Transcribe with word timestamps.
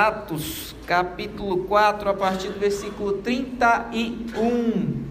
Atos, 0.00 0.74
capítulo 0.86 1.64
4, 1.64 2.08
a 2.08 2.14
partir 2.14 2.48
do 2.48 2.58
versículo 2.58 3.18
31. 3.18 5.04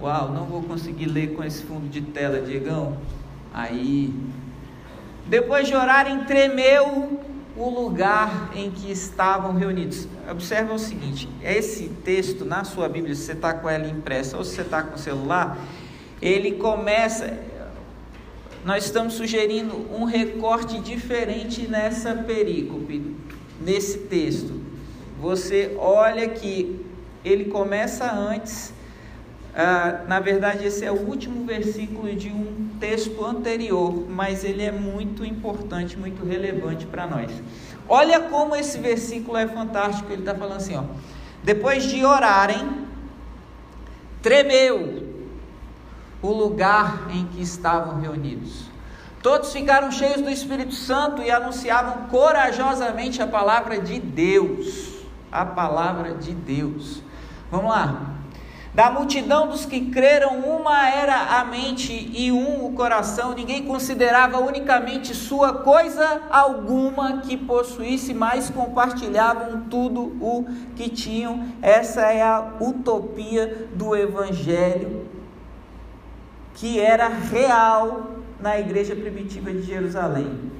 Uau, 0.00 0.32
não 0.32 0.44
vou 0.44 0.62
conseguir 0.62 1.06
ler 1.06 1.34
com 1.34 1.42
esse 1.42 1.64
fundo 1.64 1.88
de 1.88 2.00
tela, 2.00 2.40
Diegão. 2.40 2.96
Aí. 3.52 4.14
Depois 5.26 5.66
de 5.66 5.74
orarem, 5.74 6.22
tremeu 6.26 7.20
o 7.56 7.70
lugar 7.70 8.52
em 8.54 8.70
que 8.70 8.88
estavam 8.88 9.56
reunidos. 9.56 10.06
Observa 10.30 10.74
o 10.74 10.78
seguinte: 10.78 11.28
esse 11.42 11.88
texto 12.04 12.44
na 12.44 12.62
sua 12.62 12.88
Bíblia, 12.88 13.16
se 13.16 13.22
você 13.22 13.32
está 13.32 13.52
com 13.52 13.68
ela 13.68 13.88
impressa 13.88 14.36
ou 14.36 14.44
se 14.44 14.54
você 14.54 14.62
está 14.62 14.84
com 14.84 14.94
o 14.94 14.98
celular, 14.98 15.58
ele 16.20 16.52
começa. 16.52 17.36
Nós 18.64 18.84
estamos 18.84 19.14
sugerindo 19.14 19.74
um 19.92 20.04
recorte 20.04 20.78
diferente 20.78 21.66
nessa 21.66 22.14
perícope, 22.14 23.16
nesse 23.64 23.98
texto. 23.98 24.60
Você 25.20 25.76
olha 25.78 26.28
que 26.28 26.84
ele 27.24 27.46
começa 27.46 28.10
antes. 28.12 28.72
Ah, 29.54 30.04
na 30.08 30.18
verdade, 30.18 30.66
esse 30.66 30.84
é 30.84 30.90
o 30.90 30.96
último 30.96 31.44
versículo 31.44 32.14
de 32.14 32.28
um 32.28 32.70
texto 32.80 33.24
anterior, 33.24 34.08
mas 34.08 34.44
ele 34.44 34.62
é 34.62 34.72
muito 34.72 35.24
importante, 35.24 35.96
muito 35.96 36.24
relevante 36.24 36.86
para 36.86 37.06
nós. 37.06 37.30
Olha 37.88 38.20
como 38.20 38.56
esse 38.56 38.78
versículo 38.78 39.36
é 39.36 39.46
fantástico. 39.46 40.10
Ele 40.10 40.22
está 40.22 40.34
falando 40.34 40.56
assim: 40.56 40.76
ó, 40.76 40.84
depois 41.44 41.84
de 41.84 42.04
orarem, 42.04 42.86
tremeu 44.22 45.12
o 46.22 46.32
lugar 46.32 47.08
em 47.12 47.26
que 47.26 47.42
estavam 47.42 48.00
reunidos. 48.00 48.71
Todos 49.22 49.52
ficaram 49.52 49.92
cheios 49.92 50.20
do 50.20 50.28
Espírito 50.28 50.74
Santo 50.74 51.22
e 51.22 51.30
anunciavam 51.30 52.08
corajosamente 52.08 53.22
a 53.22 53.26
palavra 53.26 53.78
de 53.78 54.00
Deus. 54.00 54.94
A 55.30 55.44
palavra 55.44 56.14
de 56.14 56.32
Deus. 56.32 57.00
Vamos 57.48 57.70
lá. 57.70 58.08
Da 58.74 58.90
multidão 58.90 59.46
dos 59.46 59.64
que 59.64 59.90
creram, 59.90 60.38
uma 60.40 60.88
era 60.88 61.38
a 61.38 61.44
mente 61.44 61.92
e 61.92 62.32
um 62.32 62.66
o 62.66 62.72
coração. 62.72 63.32
Ninguém 63.32 63.64
considerava 63.64 64.38
unicamente 64.40 65.14
sua 65.14 65.52
coisa 65.52 66.22
alguma 66.28 67.18
que 67.18 67.36
possuísse, 67.36 68.12
mas 68.12 68.50
compartilhavam 68.50 69.66
tudo 69.70 70.16
o 70.20 70.46
que 70.74 70.88
tinham. 70.88 71.46
Essa 71.60 72.00
é 72.10 72.22
a 72.22 72.54
utopia 72.60 73.68
do 73.74 73.94
Evangelho, 73.94 75.06
que 76.54 76.80
era 76.80 77.08
real 77.08 78.21
na 78.42 78.58
igreja 78.58 78.94
primitiva 78.96 79.52
de 79.52 79.62
Jerusalém. 79.62 80.50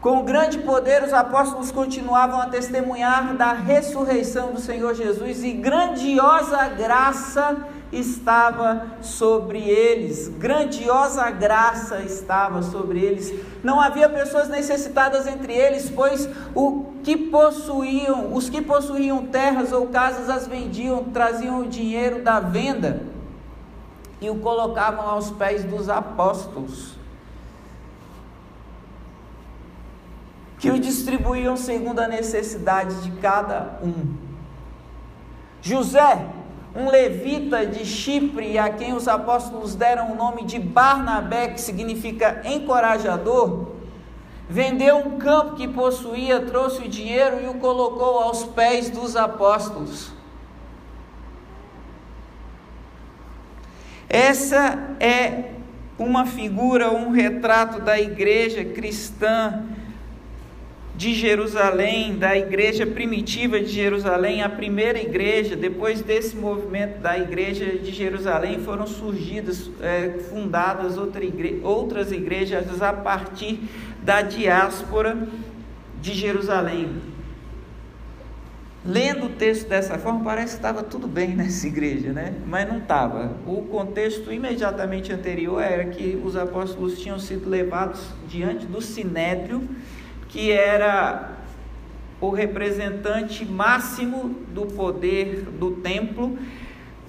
Com 0.00 0.24
grande 0.24 0.58
poder, 0.58 1.02
os 1.04 1.12
apóstolos 1.12 1.70
continuavam 1.70 2.40
a 2.40 2.46
testemunhar 2.46 3.36
da 3.36 3.52
ressurreição 3.52 4.52
do 4.52 4.60
Senhor 4.60 4.94
Jesus 4.94 5.44
e 5.44 5.52
grandiosa 5.52 6.68
graça 6.68 7.58
estava 7.92 8.86
sobre 9.02 9.58
eles. 9.58 10.28
Grandiosa 10.28 11.30
graça 11.30 11.98
estava 11.98 12.62
sobre 12.62 13.00
eles. 13.00 13.30
Não 13.62 13.78
havia 13.78 14.08
pessoas 14.08 14.48
necessitadas 14.48 15.26
entre 15.26 15.52
eles, 15.52 15.90
pois 15.90 16.26
o 16.54 16.94
que 17.02 17.16
possuíam, 17.16 18.32
os 18.32 18.48
que 18.48 18.62
possuíam 18.62 19.26
terras 19.26 19.70
ou 19.70 19.88
casas 19.88 20.30
as 20.30 20.46
vendiam, 20.46 21.04
traziam 21.04 21.60
o 21.60 21.68
dinheiro 21.68 22.22
da 22.22 22.40
venda 22.40 23.19
e 24.20 24.28
o 24.28 24.36
colocavam 24.36 25.08
aos 25.08 25.30
pés 25.30 25.64
dos 25.64 25.88
apóstolos 25.88 27.00
que 30.60 30.70
o 30.70 30.78
distribuíam 30.78 31.56
segundo 31.56 32.00
a 32.00 32.06
necessidade 32.06 33.02
de 33.02 33.12
cada 33.12 33.78
um. 33.82 34.14
José, 35.62 36.26
um 36.76 36.88
levita 36.88 37.66
de 37.66 37.84
Chipre, 37.84 38.58
a 38.58 38.68
quem 38.68 38.92
os 38.92 39.08
apóstolos 39.08 39.74
deram 39.74 40.12
o 40.12 40.14
nome 40.14 40.44
de 40.44 40.58
Barnabé, 40.58 41.48
que 41.48 41.60
significa 41.60 42.42
encorajador, 42.44 43.68
vendeu 44.50 44.98
um 44.98 45.18
campo 45.18 45.54
que 45.54 45.66
possuía, 45.66 46.40
trouxe 46.44 46.82
o 46.82 46.88
dinheiro 46.88 47.40
e 47.40 47.48
o 47.48 47.54
colocou 47.54 48.20
aos 48.20 48.44
pés 48.44 48.90
dos 48.90 49.16
apóstolos. 49.16 50.12
Essa 54.12 54.96
é 54.98 55.44
uma 55.96 56.26
figura, 56.26 56.90
um 56.90 57.12
retrato 57.12 57.80
da 57.80 58.00
igreja 58.00 58.64
cristã 58.64 59.62
de 60.96 61.14
Jerusalém, 61.14 62.18
da 62.18 62.36
igreja 62.36 62.84
primitiva 62.84 63.60
de 63.60 63.68
Jerusalém, 63.68 64.42
a 64.42 64.48
primeira 64.48 65.00
igreja, 65.00 65.54
depois 65.54 66.02
desse 66.02 66.34
movimento 66.34 66.98
da 66.98 67.16
igreja 67.16 67.78
de 67.78 67.92
Jerusalém, 67.92 68.58
foram 68.58 68.84
surgidas, 68.84 69.70
é, 69.80 70.18
fundadas 70.28 70.98
outra 70.98 71.24
igre 71.24 71.60
outras 71.62 72.10
igrejas 72.10 72.82
a 72.82 72.92
partir 72.92 73.60
da 74.02 74.22
diáspora 74.22 75.16
de 76.02 76.14
Jerusalém. 76.14 77.09
Lendo 78.84 79.26
o 79.26 79.28
texto 79.28 79.68
dessa 79.68 79.98
forma, 79.98 80.24
parece 80.24 80.54
que 80.54 80.58
estava 80.58 80.82
tudo 80.82 81.06
bem 81.06 81.34
nessa 81.36 81.66
igreja, 81.66 82.12
né? 82.12 82.34
Mas 82.46 82.66
não 82.66 82.78
estava. 82.78 83.32
O 83.46 83.62
contexto 83.62 84.32
imediatamente 84.32 85.12
anterior 85.12 85.60
era 85.62 85.84
que 85.86 86.20
os 86.24 86.36
apóstolos 86.36 86.98
tinham 86.98 87.18
sido 87.18 87.48
levados 87.48 88.00
diante 88.26 88.66
do 88.66 88.80
sinédrio 88.80 89.68
que 90.30 90.52
era 90.52 91.32
o 92.20 92.30
representante 92.30 93.44
máximo 93.44 94.36
do 94.54 94.66
poder 94.66 95.42
do 95.42 95.72
templo. 95.72 96.38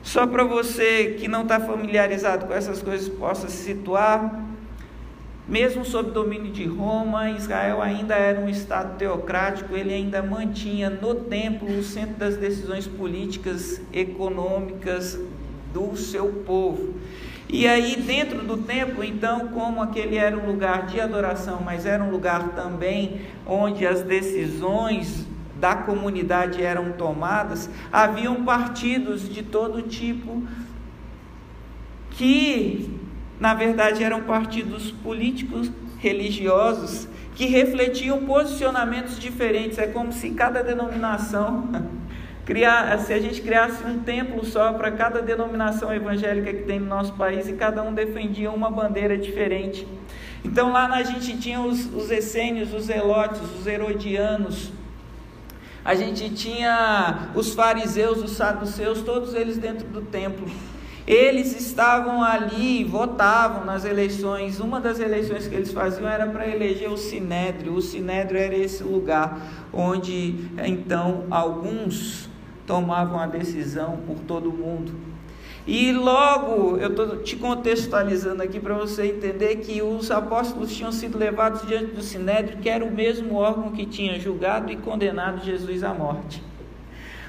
Só 0.01 0.25
para 0.25 0.43
você 0.43 1.15
que 1.19 1.27
não 1.27 1.43
está 1.43 1.59
familiarizado 1.59 2.47
com 2.47 2.53
essas 2.53 2.81
coisas 2.81 3.07
possa 3.07 3.47
se 3.47 3.57
situar, 3.57 4.43
mesmo 5.51 5.84
sob 5.84 6.12
domínio 6.12 6.50
de 6.50 6.66
Roma, 6.66 7.29
Israel 7.29 7.81
ainda 7.81 8.16
era 8.16 8.39
um 8.39 8.47
estado 8.47 8.97
teocrático, 8.97 9.75
ele 9.75 9.94
ainda 9.94 10.23
mantinha 10.23 10.89
no 10.89 11.13
templo 11.13 11.67
o 11.78 11.84
centro 11.84 12.16
das 12.16 12.38
decisões 12.38 12.88
políticas, 12.88 13.81
econômicas 13.91 15.19
do 15.73 15.97
seu 15.97 16.28
povo. 16.45 16.95
E 17.50 17.67
aí, 17.67 17.97
dentro 17.97 18.44
do 18.44 18.59
templo, 18.59 19.03
então, 19.03 19.50
como 19.50 19.81
aquele 19.81 20.16
era 20.16 20.38
um 20.38 20.45
lugar 20.45 20.85
de 20.85 21.01
adoração, 21.01 21.59
mas 21.59 21.85
era 21.85 22.01
um 22.01 22.09
lugar 22.09 22.56
também 22.56 23.19
onde 23.45 23.85
as 23.85 24.03
decisões 24.03 25.28
da 25.59 25.75
comunidade 25.75 26.63
eram 26.63 26.94
tomadas, 26.94 27.69
haviam 27.91 28.45
partidos 28.45 29.28
de 29.28 29.44
todo 29.44 29.81
tipo 29.81 30.44
que, 32.12 33.00
na 33.41 33.56
verdade, 33.56 34.03
eram 34.03 34.22
partidos 34.22 34.91
políticos, 34.91 35.72
religiosos, 35.97 37.07
que 37.34 37.47
refletiam 37.47 38.24
posicionamentos 38.24 39.19
diferentes. 39.19 39.79
É 39.79 39.88
como 39.88 40.13
se 40.13 40.29
cada 40.29 40.63
denominação 40.63 41.68
se 43.03 43.13
a 43.13 43.19
gente 43.19 43.41
criasse 43.41 43.84
um 43.84 44.00
templo 44.00 44.46
só 44.46 44.74
para 44.74 44.91
cada 44.91 45.24
denominação 45.24 45.91
evangélica 45.91 46.53
que 46.53 46.63
tem 46.66 46.80
no 46.80 46.85
nosso 46.85 47.13
país 47.13 47.47
e 47.47 47.53
cada 47.53 47.81
um 47.81 47.91
defendia 47.91 48.51
uma 48.51 48.69
bandeira 48.69 49.18
diferente. 49.18 49.88
Então 50.46 50.72
lá 50.72 50.85
a 50.88 51.01
gente 51.01 51.35
tinha 51.40 51.62
os, 51.62 51.91
os 51.96 52.12
essênios, 52.12 52.72
os 52.75 52.90
elotes, 52.90 53.41
os 53.59 53.66
herodianos, 53.66 54.72
a 55.84 55.96
gente 55.96 56.30
tinha 56.30 57.30
os 57.34 57.56
fariseus, 57.56 58.22
os 58.22 58.31
saduceus, 58.31 59.01
todos 59.01 59.34
eles 59.34 59.57
dentro 59.57 59.88
do 59.88 60.01
templo. 60.01 60.46
Eles 61.07 61.59
estavam 61.59 62.24
ali, 62.24 62.83
votavam 62.83 63.65
nas 63.65 63.86
eleições. 63.86 64.59
Uma 64.59 64.80
das 64.80 65.00
eleições 65.00 65.48
que 65.48 65.56
eles 65.56 65.71
faziam 65.71 66.07
era 66.07 66.27
para 66.27 66.48
eleger 66.48 66.89
o 66.89 66.98
sinédrio. 66.98 67.74
O 67.74 67.81
sinédrio 67.81 68.39
era 68.39 68.56
esse 68.56 68.83
lugar 68.83 69.42
onde 69.74 70.36
então 70.63 71.25
alguns 71.30 72.30
tomavam 72.68 73.19
a 73.19 73.25
decisão 73.25 73.98
por 74.06 74.18
todo 74.19 74.51
mundo. 74.51 74.94
E 75.65 75.92
logo, 75.92 76.77
eu 76.77 76.89
estou 76.89 77.18
te 77.18 77.36
contextualizando 77.36 78.42
aqui 78.42 78.59
para 78.59 78.74
você 78.74 79.07
entender 79.07 79.57
que 79.57 79.81
os 79.81 80.09
apóstolos 80.09 80.75
tinham 80.75 80.92
sido 80.92 81.19
levados 81.19 81.68
diante 81.68 81.94
do 81.94 82.01
Sinédrio, 82.01 82.57
que 82.57 82.68
era 82.68 82.83
o 82.83 82.92
mesmo 82.92 83.36
órgão 83.36 83.71
que 83.71 83.86
tinha 83.86 84.19
julgado 84.19 84.71
e 84.71 84.77
condenado 84.77 85.45
Jesus 85.45 85.83
à 85.83 85.94
morte. 85.94 86.42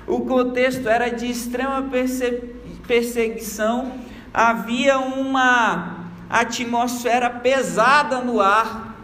O 0.06 0.20
contexto 0.22 0.88
era 0.88 1.08
de 1.10 1.30
extrema 1.30 1.82
perseguição, 2.92 3.92
havia 4.34 4.98
uma 4.98 6.10
atmosfera 6.28 7.30
pesada 7.30 8.20
no 8.20 8.38
ar, 8.38 8.98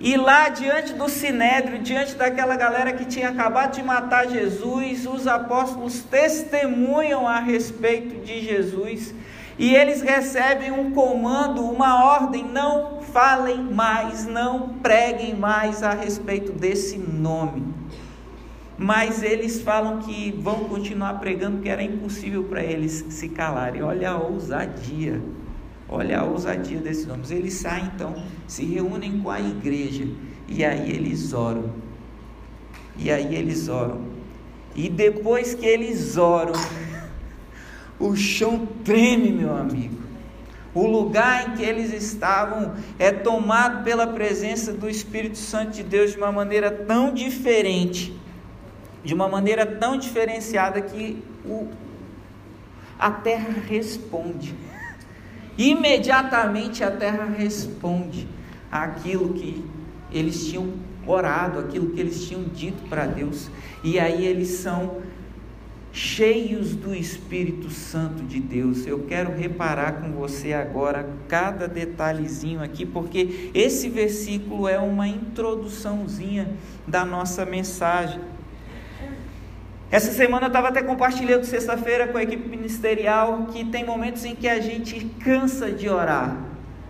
e 0.00 0.16
lá 0.16 0.48
diante 0.48 0.94
do 0.94 1.08
sinédrio, 1.08 1.78
diante 1.78 2.16
daquela 2.16 2.56
galera 2.56 2.92
que 2.92 3.04
tinha 3.04 3.28
acabado 3.28 3.74
de 3.74 3.84
matar 3.84 4.26
Jesus, 4.26 5.06
os 5.06 5.28
apóstolos 5.28 6.02
testemunham 6.02 7.28
a 7.28 7.38
respeito 7.38 8.24
de 8.24 8.40
Jesus. 8.40 9.14
E 9.56 9.72
eles 9.72 10.02
recebem 10.02 10.72
um 10.72 10.90
comando, 10.90 11.62
uma 11.62 12.04
ordem: 12.04 12.44
não 12.44 13.00
falem 13.00 13.62
mais, 13.62 14.26
não 14.26 14.70
preguem 14.82 15.36
mais 15.36 15.84
a 15.84 15.92
respeito 15.92 16.50
desse 16.50 16.98
nome. 16.98 17.73
Mas 18.76 19.22
eles 19.22 19.60
falam 19.60 19.98
que 19.98 20.32
vão 20.32 20.64
continuar 20.64 21.14
pregando 21.20 21.56
porque 21.56 21.68
era 21.68 21.82
impossível 21.82 22.44
para 22.44 22.62
eles 22.62 23.04
se 23.08 23.28
calarem. 23.28 23.82
Olha 23.82 24.10
a 24.10 24.18
ousadia, 24.18 25.22
olha 25.88 26.20
a 26.20 26.24
ousadia 26.24 26.78
desses 26.78 27.08
homens. 27.08 27.30
Eles 27.30 27.54
saem 27.54 27.90
então, 27.94 28.14
se 28.46 28.64
reúnem 28.64 29.20
com 29.20 29.30
a 29.30 29.40
igreja 29.40 30.08
e 30.48 30.64
aí 30.64 30.90
eles 30.90 31.32
oram. 31.32 31.70
E 32.96 33.10
aí 33.10 33.34
eles 33.34 33.68
oram. 33.68 34.00
E 34.74 34.88
depois 34.88 35.54
que 35.54 35.64
eles 35.64 36.16
oram, 36.16 36.54
o 37.98 38.16
chão 38.16 38.66
treme, 38.84 39.30
meu 39.30 39.56
amigo. 39.56 40.02
O 40.74 40.88
lugar 40.88 41.48
em 41.48 41.56
que 41.56 41.62
eles 41.62 41.92
estavam 41.92 42.74
é 42.98 43.12
tomado 43.12 43.84
pela 43.84 44.08
presença 44.08 44.72
do 44.72 44.90
Espírito 44.90 45.38
Santo 45.38 45.70
de 45.70 45.84
Deus 45.84 46.10
de 46.10 46.16
uma 46.16 46.32
maneira 46.32 46.68
tão 46.68 47.14
diferente, 47.14 48.12
de 49.04 49.14
uma 49.14 49.28
maneira 49.28 49.66
tão 49.66 49.98
diferenciada 49.98 50.80
que 50.80 51.22
o, 51.44 51.68
a 52.98 53.10
terra 53.10 53.54
responde. 53.68 54.54
Imediatamente 55.56 56.82
a 56.82 56.90
terra 56.90 57.24
responde 57.26 58.26
àquilo 58.70 59.34
que 59.34 59.64
eles 60.10 60.46
tinham 60.46 60.72
orado, 61.06 61.58
aquilo 61.58 61.90
que 61.90 62.00
eles 62.00 62.26
tinham 62.26 62.44
dito 62.44 62.88
para 62.88 63.06
Deus. 63.06 63.50
E 63.82 64.00
aí 64.00 64.26
eles 64.26 64.48
são 64.48 65.02
cheios 65.92 66.74
do 66.74 66.92
Espírito 66.92 67.70
Santo 67.70 68.24
de 68.24 68.40
Deus. 68.40 68.84
Eu 68.84 69.04
quero 69.06 69.32
reparar 69.32 70.00
com 70.00 70.10
você 70.10 70.52
agora 70.52 71.08
cada 71.28 71.68
detalhezinho 71.68 72.60
aqui, 72.60 72.84
porque 72.84 73.50
esse 73.54 73.88
versículo 73.88 74.66
é 74.66 74.78
uma 74.78 75.06
introduçãozinha 75.06 76.50
da 76.86 77.04
nossa 77.04 77.46
mensagem. 77.46 78.20
Essa 79.90 80.10
semana 80.12 80.46
eu 80.46 80.48
estava 80.48 80.68
até 80.68 80.82
compartilhando 80.82 81.44
sexta-feira 81.44 82.08
com 82.08 82.18
a 82.18 82.22
equipe 82.22 82.48
ministerial 82.48 83.46
que 83.52 83.64
tem 83.64 83.84
momentos 83.84 84.24
em 84.24 84.34
que 84.34 84.48
a 84.48 84.60
gente 84.60 85.04
cansa 85.22 85.70
de 85.70 85.88
orar. 85.88 86.36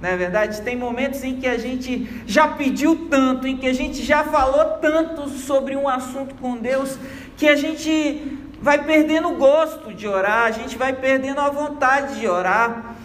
Não 0.01 0.09
é 0.09 0.17
verdade? 0.17 0.63
Tem 0.63 0.77
momentos 0.77 1.25
em 1.25 1.37
que 1.37 1.47
a 1.47 1.59
gente 1.59 2.09
já 2.27 2.49
pediu 2.49 3.09
tanto, 3.09 3.47
em 3.47 3.57
que 3.57 3.67
a 3.67 3.73
gente 3.73 4.03
já 4.03 4.23
falou 4.25 4.79
tanto 4.79 5.29
sobre 5.29 5.77
um 5.77 5.89
assunto 5.89 6.35
com 6.35 6.57
Deus, 6.57 6.99
que 7.37 7.49
a 7.49 7.57
gente 7.57 8.39
vai 8.61 8.83
perdendo 8.83 9.29
o 9.29 9.37
gosto 9.37 9.93
de 9.93 10.07
orar, 10.07 10.45
a 10.45 10.51
gente 10.51 10.77
vai 10.77 10.93
perdendo 10.93 11.41
a 11.41 11.51
vontade 11.51 12.21
de 12.21 12.29
orar, 12.29 12.97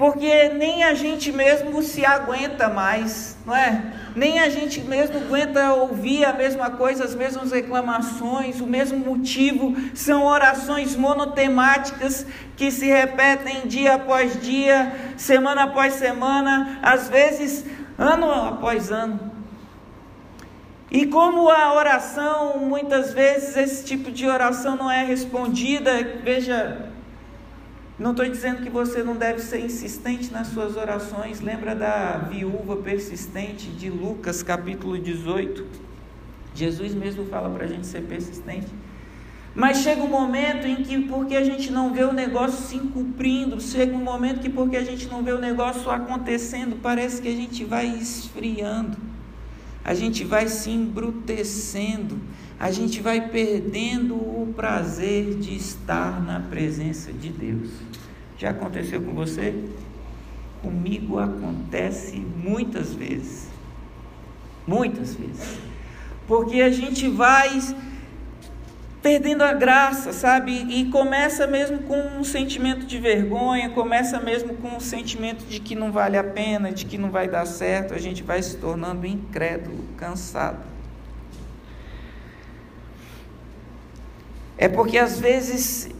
porque 0.00 0.48
nem 0.48 0.82
a 0.82 0.94
gente 0.94 1.30
mesmo 1.30 1.82
se 1.82 2.06
aguenta 2.06 2.70
mais, 2.70 3.36
não 3.44 3.54
é? 3.54 3.92
Nem 4.16 4.40
a 4.40 4.48
gente 4.48 4.80
mesmo 4.80 5.18
aguenta 5.18 5.74
ouvir 5.74 6.24
a 6.24 6.32
mesma 6.32 6.70
coisa, 6.70 7.04
as 7.04 7.14
mesmas 7.14 7.52
reclamações, 7.52 8.62
o 8.62 8.66
mesmo 8.66 8.96
motivo, 8.96 9.76
são 9.94 10.24
orações 10.24 10.96
monotemáticas 10.96 12.26
que 12.56 12.70
se 12.70 12.86
repetem 12.86 13.66
dia 13.66 13.96
após 13.96 14.40
dia, 14.40 14.90
semana 15.18 15.64
após 15.64 15.92
semana, 15.92 16.78
às 16.80 17.10
vezes 17.10 17.66
ano 17.98 18.32
após 18.32 18.90
ano. 18.90 19.30
E 20.90 21.04
como 21.04 21.50
a 21.50 21.74
oração, 21.74 22.56
muitas 22.56 23.12
vezes 23.12 23.54
esse 23.54 23.84
tipo 23.84 24.10
de 24.10 24.26
oração 24.26 24.76
não 24.76 24.90
é 24.90 25.04
respondida, 25.04 25.92
veja, 26.24 26.89
não 28.00 28.12
estou 28.12 28.26
dizendo 28.26 28.62
que 28.62 28.70
você 28.70 29.02
não 29.02 29.14
deve 29.14 29.40
ser 29.40 29.60
insistente 29.60 30.32
nas 30.32 30.46
suas 30.46 30.74
orações. 30.74 31.42
Lembra 31.42 31.74
da 31.74 32.16
viúva 32.16 32.76
persistente 32.76 33.68
de 33.68 33.90
Lucas 33.90 34.42
capítulo 34.42 34.98
18? 34.98 35.66
Jesus 36.54 36.94
mesmo 36.94 37.26
fala 37.26 37.50
para 37.50 37.66
a 37.66 37.68
gente 37.68 37.86
ser 37.86 38.00
persistente. 38.04 38.68
Mas 39.54 39.82
chega 39.82 40.02
um 40.02 40.08
momento 40.08 40.66
em 40.66 40.76
que, 40.76 40.98
porque 41.02 41.36
a 41.36 41.44
gente 41.44 41.70
não 41.70 41.92
vê 41.92 42.04
o 42.04 42.12
negócio 42.12 42.66
se 42.66 42.78
cumprindo, 42.88 43.60
chega 43.60 43.94
um 43.94 44.02
momento 44.02 44.40
que, 44.40 44.48
porque 44.48 44.78
a 44.78 44.84
gente 44.84 45.06
não 45.06 45.22
vê 45.22 45.32
o 45.32 45.38
negócio 45.38 45.90
acontecendo, 45.90 46.80
parece 46.80 47.20
que 47.20 47.28
a 47.28 47.36
gente 47.36 47.64
vai 47.64 47.86
esfriando 47.86 48.96
a 49.84 49.94
gente 49.94 50.24
vai 50.24 50.46
se 50.48 50.70
embrutecendo, 50.70 52.18
a 52.58 52.70
gente 52.70 53.00
vai 53.00 53.28
perdendo 53.28 54.14
o 54.14 54.52
prazer 54.54 55.34
de 55.36 55.56
estar 55.56 56.22
na 56.22 56.40
presença 56.40 57.12
de 57.12 57.30
Deus. 57.30 57.70
Já 58.40 58.50
aconteceu 58.50 59.02
com 59.02 59.12
você? 59.12 59.54
Comigo 60.62 61.18
acontece 61.18 62.16
muitas 62.16 62.94
vezes. 62.94 63.48
Muitas 64.66 65.14
vezes. 65.14 65.58
Porque 66.26 66.62
a 66.62 66.70
gente 66.70 67.06
vai 67.06 67.50
perdendo 69.02 69.42
a 69.42 69.52
graça, 69.52 70.14
sabe? 70.14 70.52
E 70.70 70.86
começa 70.86 71.46
mesmo 71.46 71.80
com 71.80 72.00
um 72.18 72.24
sentimento 72.24 72.86
de 72.86 72.98
vergonha, 72.98 73.68
começa 73.68 74.18
mesmo 74.18 74.54
com 74.54 74.68
um 74.68 74.80
sentimento 74.80 75.44
de 75.44 75.60
que 75.60 75.74
não 75.74 75.92
vale 75.92 76.16
a 76.16 76.24
pena, 76.24 76.72
de 76.72 76.86
que 76.86 76.96
não 76.96 77.10
vai 77.10 77.28
dar 77.28 77.44
certo, 77.44 77.92
a 77.92 77.98
gente 77.98 78.22
vai 78.22 78.42
se 78.42 78.56
tornando 78.56 79.06
incrédulo, 79.06 79.84
cansado. 79.98 80.64
É 84.56 84.66
porque 84.66 84.96
às 84.96 85.20
vezes, 85.20 85.90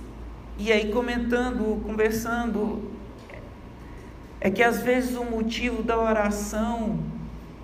e 0.60 0.70
aí 0.70 0.92
comentando, 0.92 1.82
conversando, 1.82 2.90
é 4.38 4.50
que 4.50 4.62
às 4.62 4.82
vezes 4.82 5.16
o 5.16 5.24
motivo 5.24 5.82
da 5.82 5.98
oração, 5.98 6.98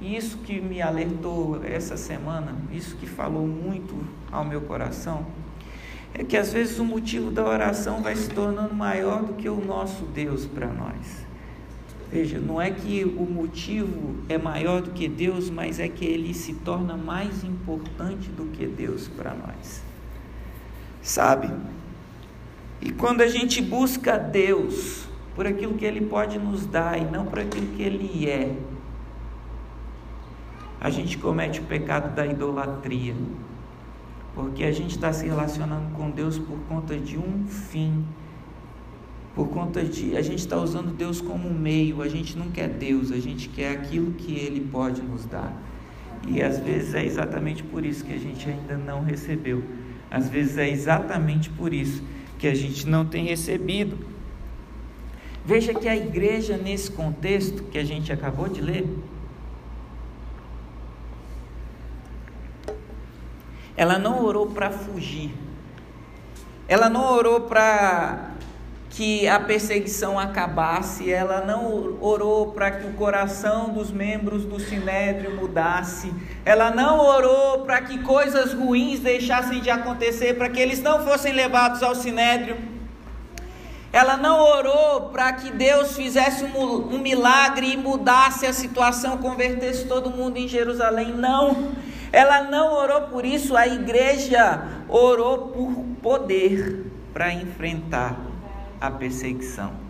isso 0.01 0.39
que 0.39 0.61
me 0.61 0.81
alertou 0.81 1.63
essa 1.63 1.97
semana, 1.97 2.57
isso 2.73 2.97
que 2.97 3.07
falou 3.07 3.47
muito 3.47 3.95
ao 4.33 4.45
meu 4.45 4.63
coração 4.63 5.27
é 6.19 6.25
que 6.25 6.37
às 6.37 6.51
vezes 6.51 6.79
o 6.79 6.85
motivo 6.85 7.31
da 7.31 7.45
oração 7.45 8.01
vai 8.01 8.17
se 8.17 8.31
tornando 8.31 8.75
maior 8.75 9.23
do 9.23 9.35
que 9.35 9.51
o 9.51 9.63
nosso 9.63 10.05
Deus 10.07 10.47
para 10.47 10.67
nós. 10.69 11.27
Veja, 12.11 12.39
não 12.39 12.59
é 12.59 12.71
que 12.71 13.05
o 13.05 13.25
motivo 13.25 14.15
é 14.27 14.39
maior 14.39 14.81
do 14.81 14.93
que 14.93 15.09
Deus, 15.09 15.51
mas 15.51 15.79
é 15.79 15.89
que 15.89 16.07
ele 16.07 16.33
se 16.33 16.55
torna 16.55 16.97
mais 16.97 17.45
importante 17.45 18.31
do 18.31 18.47
que 18.47 18.65
Deus 18.65 19.09
para 19.09 19.35
nós. 19.35 19.83
Sabe? 21.03 21.51
E 22.81 22.91
quando 22.91 23.21
a 23.21 23.29
gente 23.29 23.63
busca 23.63 24.19
Deus 24.19 25.09
por 25.35 25.47
aquilo 25.47 25.75
que 25.75 25.85
Ele 25.85 26.01
pode 26.01 26.39
nos 26.39 26.67
dar 26.67 26.99
e 27.01 27.05
não 27.05 27.27
por 27.27 27.39
aquilo 27.39 27.67
que 27.69 27.83
Ele 27.83 28.29
é, 28.29 28.57
a 30.81 30.91
gente 30.91 31.19
comete 31.19 31.61
o 31.61 31.65
pecado 31.65 32.15
da 32.15 32.27
idolatria 32.27 33.15
porque 34.37 34.65
a 34.65 34.71
gente 34.71 34.91
está 34.91 35.15
se 35.15 35.25
relacionando 35.25 35.95
com 35.95 36.11
Deus 36.11 36.39
por 36.39 36.59
conta 36.69 36.95
de 36.95 37.17
um 37.17 37.47
fim, 37.49 38.05
por 39.35 39.49
conta 39.49 39.83
de. 39.83 40.15
A 40.15 40.21
gente 40.21 40.41
está 40.41 40.59
usando 40.59 40.95
Deus 40.95 41.23
como 41.23 41.49
meio, 41.49 42.03
a 42.03 42.09
gente 42.09 42.37
não 42.37 42.51
quer 42.51 42.69
Deus, 42.69 43.11
a 43.11 43.19
gente 43.19 43.49
quer 43.49 43.71
aquilo 43.71 44.13
que 44.13 44.35
Ele 44.35 44.61
pode 44.61 45.01
nos 45.01 45.25
dar. 45.25 45.57
E 46.29 46.43
às 46.43 46.59
vezes 46.59 46.95
é 46.95 47.03
exatamente 47.03 47.63
por 47.63 47.83
isso 47.83 48.05
que 48.05 48.13
a 48.13 48.19
gente 48.19 48.47
ainda 48.47 48.77
não 48.77 49.03
recebeu. 49.03 49.65
Às 50.11 50.29
vezes 50.29 50.59
é 50.59 50.69
exatamente 50.69 51.49
por 51.49 51.73
isso 51.73 52.03
que 52.39 52.47
a 52.47 52.55
gente 52.55 52.87
não 52.87 53.05
tem 53.05 53.27
recebido. 53.27 53.99
Veja 55.45 55.73
que 55.73 55.89
a 55.89 55.97
igreja, 55.97 56.57
nesse 56.57 56.91
contexto 56.91 57.63
que 57.65 57.79
a 57.79 57.85
gente 57.85 58.13
acabou 58.13 58.49
de 58.49 58.61
ler, 58.61 58.87
Ela 63.77 63.99
não 63.99 64.25
orou 64.25 64.47
para 64.47 64.71
fugir. 64.71 65.35
Ela 66.67 66.89
não 66.89 67.13
orou 67.13 67.43
para 67.43 68.31
que 68.97 69.29
a 69.29 69.39
perseguição 69.39 70.19
acabasse, 70.19 71.13
ela 71.13 71.45
não 71.45 71.99
orou 72.01 72.53
para 72.53 72.71
que 72.71 72.87
o 72.87 72.95
coração 72.95 73.69
dos 73.69 73.91
membros 73.91 74.47
do 74.47 74.59
sinédrio 74.59 75.37
mudasse, 75.37 76.11
ela 76.47 76.71
não 76.71 76.99
orou 76.99 77.67
para 77.67 77.83
que 77.83 77.99
coisas 77.99 78.55
ruins 78.55 79.01
deixassem 79.01 79.61
de 79.61 79.69
acontecer, 79.69 80.39
para 80.39 80.49
que 80.49 80.59
eles 80.59 80.81
não 80.81 81.05
fossem 81.05 81.35
levados 81.35 81.83
ao 81.83 81.95
sinédrio. 81.95 82.57
Ela 83.93 84.17
não 84.17 84.41
orou 84.41 85.11
para 85.11 85.31
que 85.35 85.51
Deus 85.51 85.95
fizesse 85.95 86.45
um, 86.45 86.95
um 86.95 86.99
milagre 86.99 87.75
e 87.75 87.77
mudasse 87.77 88.47
a 88.47 88.53
situação, 88.55 89.19
convertesse 89.19 89.85
todo 89.87 90.09
mundo 90.09 90.39
em 90.39 90.49
Jerusalém. 90.49 91.13
Não. 91.13 91.73
Ela 92.11 92.45
não 92.45 92.73
orou 92.73 93.03
por 93.03 93.27
isso, 93.27 93.55
a 93.55 93.67
igreja 93.67 94.63
orou 94.89 95.49
por 95.49 95.85
poder 96.01 96.87
para 97.13 97.31
enfrentar 97.35 98.26
a 98.87 98.91
perseguição. 98.91 99.87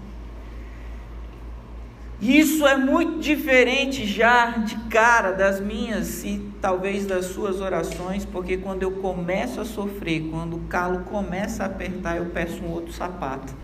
Isso 2.20 2.66
é 2.66 2.78
muito 2.78 3.18
diferente 3.20 4.06
já 4.06 4.52
de 4.52 4.74
cara 4.88 5.32
das 5.32 5.60
minhas 5.60 6.24
e 6.24 6.50
talvez 6.62 7.04
das 7.04 7.26
suas 7.26 7.60
orações, 7.60 8.24
porque 8.24 8.56
quando 8.56 8.82
eu 8.82 8.92
começo 8.92 9.60
a 9.60 9.66
sofrer, 9.66 10.28
quando 10.30 10.56
o 10.56 10.60
calo 10.60 11.00
começa 11.00 11.62
a 11.62 11.66
apertar, 11.66 12.16
eu 12.16 12.26
peço 12.26 12.62
um 12.62 12.70
outro 12.70 12.92
sapato. 12.92 13.54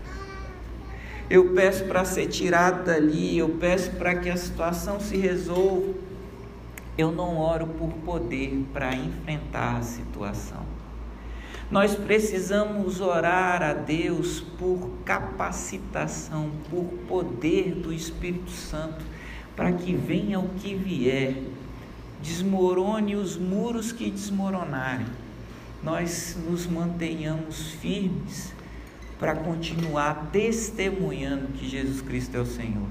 Eu 1.27 1.53
peço 1.53 1.85
para 1.85 2.05
ser 2.05 2.27
tirado 2.27 2.85
dali, 2.85 3.35
eu 3.35 3.49
peço 3.59 3.89
para 3.91 4.13
que 4.13 4.29
a 4.29 4.37
situação 4.37 4.99
se 4.99 5.17
resolva. 5.17 5.91
Eu 6.95 7.11
não 7.11 7.39
oro 7.39 7.65
por 7.65 7.89
poder 8.05 8.63
para 8.71 8.93
enfrentar 8.93 9.77
a 9.77 9.81
situação. 9.81 10.72
Nós 11.73 11.95
precisamos 11.95 13.01
orar 13.01 13.63
a 13.63 13.73
Deus 13.73 14.39
por 14.59 14.91
capacitação, 15.03 16.51
por 16.69 16.85
poder 17.07 17.73
do 17.73 17.91
Espírito 17.91 18.51
Santo, 18.51 19.03
para 19.55 19.71
que 19.71 19.95
venha 19.95 20.39
o 20.39 20.49
que 20.49 20.75
vier, 20.75 21.33
desmorone 22.21 23.15
os 23.15 23.37
muros 23.37 23.91
que 23.91 24.11
desmoronarem, 24.11 25.07
nós 25.81 26.37
nos 26.47 26.67
mantenhamos 26.67 27.71
firmes 27.81 28.53
para 29.17 29.35
continuar 29.35 30.29
testemunhando 30.31 31.53
que 31.53 31.67
Jesus 31.67 32.01
Cristo 32.01 32.37
é 32.37 32.39
o 32.39 32.45
Senhor. 32.45 32.87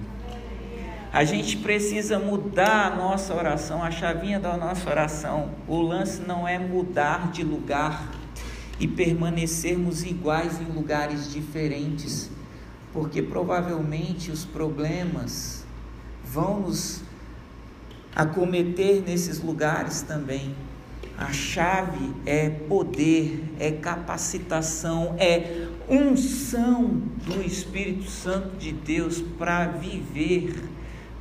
A 1.12 1.22
gente 1.22 1.56
precisa 1.58 2.18
mudar 2.18 2.90
a 2.90 2.96
nossa 2.96 3.32
oração, 3.32 3.80
a 3.80 3.92
chavinha 3.92 4.40
da 4.40 4.56
nossa 4.56 4.90
oração. 4.90 5.50
O 5.68 5.80
lance 5.80 6.20
não 6.20 6.48
é 6.48 6.58
mudar 6.58 7.30
de 7.30 7.44
lugar 7.44 8.21
e 8.78 8.86
permanecermos 8.86 10.02
iguais 10.02 10.60
em 10.60 10.72
lugares 10.72 11.32
diferentes, 11.32 12.30
porque 12.92 13.22
provavelmente 13.22 14.30
os 14.30 14.44
problemas 14.44 15.64
vão 16.24 16.60
nos 16.60 17.02
acometer 18.14 19.02
nesses 19.02 19.40
lugares 19.40 20.02
também. 20.02 20.54
A 21.16 21.32
chave 21.32 22.12
é 22.26 22.48
poder, 22.50 23.44
é 23.58 23.70
capacitação, 23.70 25.14
é 25.18 25.68
unção 25.88 26.88
do 27.24 27.42
Espírito 27.44 28.10
Santo 28.10 28.56
de 28.56 28.72
Deus 28.72 29.20
para 29.38 29.66
viver 29.66 30.54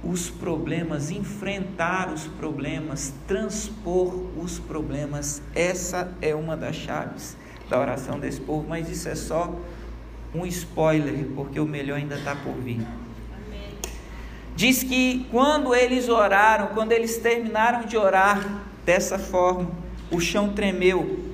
os 0.03 0.29
problemas, 0.29 1.11
enfrentar 1.11 2.11
os 2.11 2.25
problemas, 2.25 3.13
transpor 3.27 4.15
os 4.37 4.57
problemas. 4.57 5.41
Essa 5.53 6.11
é 6.21 6.33
uma 6.33 6.57
das 6.57 6.75
chaves 6.75 7.37
da 7.71 7.79
oração 7.79 8.19
desse 8.19 8.41
povo, 8.41 8.65
mas 8.67 8.89
isso 8.89 9.07
é 9.07 9.15
só 9.15 9.55
um 10.35 10.45
spoiler, 10.45 11.25
porque 11.33 11.57
o 11.57 11.65
melhor 11.65 11.97
ainda 11.97 12.15
está 12.15 12.35
por 12.35 12.53
vir. 12.55 12.85
Diz 14.57 14.83
que 14.83 15.25
quando 15.31 15.73
eles 15.73 16.09
oraram, 16.09 16.67
quando 16.67 16.91
eles 16.91 17.17
terminaram 17.17 17.85
de 17.85 17.95
orar 17.95 18.61
dessa 18.85 19.17
forma, 19.17 19.71
o 20.11 20.19
chão 20.19 20.49
tremeu, 20.49 21.31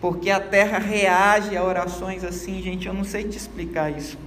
porque 0.00 0.30
a 0.30 0.40
terra 0.40 0.78
reage 0.78 1.54
a 1.54 1.62
orações 1.62 2.24
assim, 2.24 2.62
gente. 2.62 2.88
Eu 2.88 2.94
não 2.94 3.04
sei 3.04 3.24
te 3.24 3.36
explicar 3.36 3.90
isso. 3.90 4.18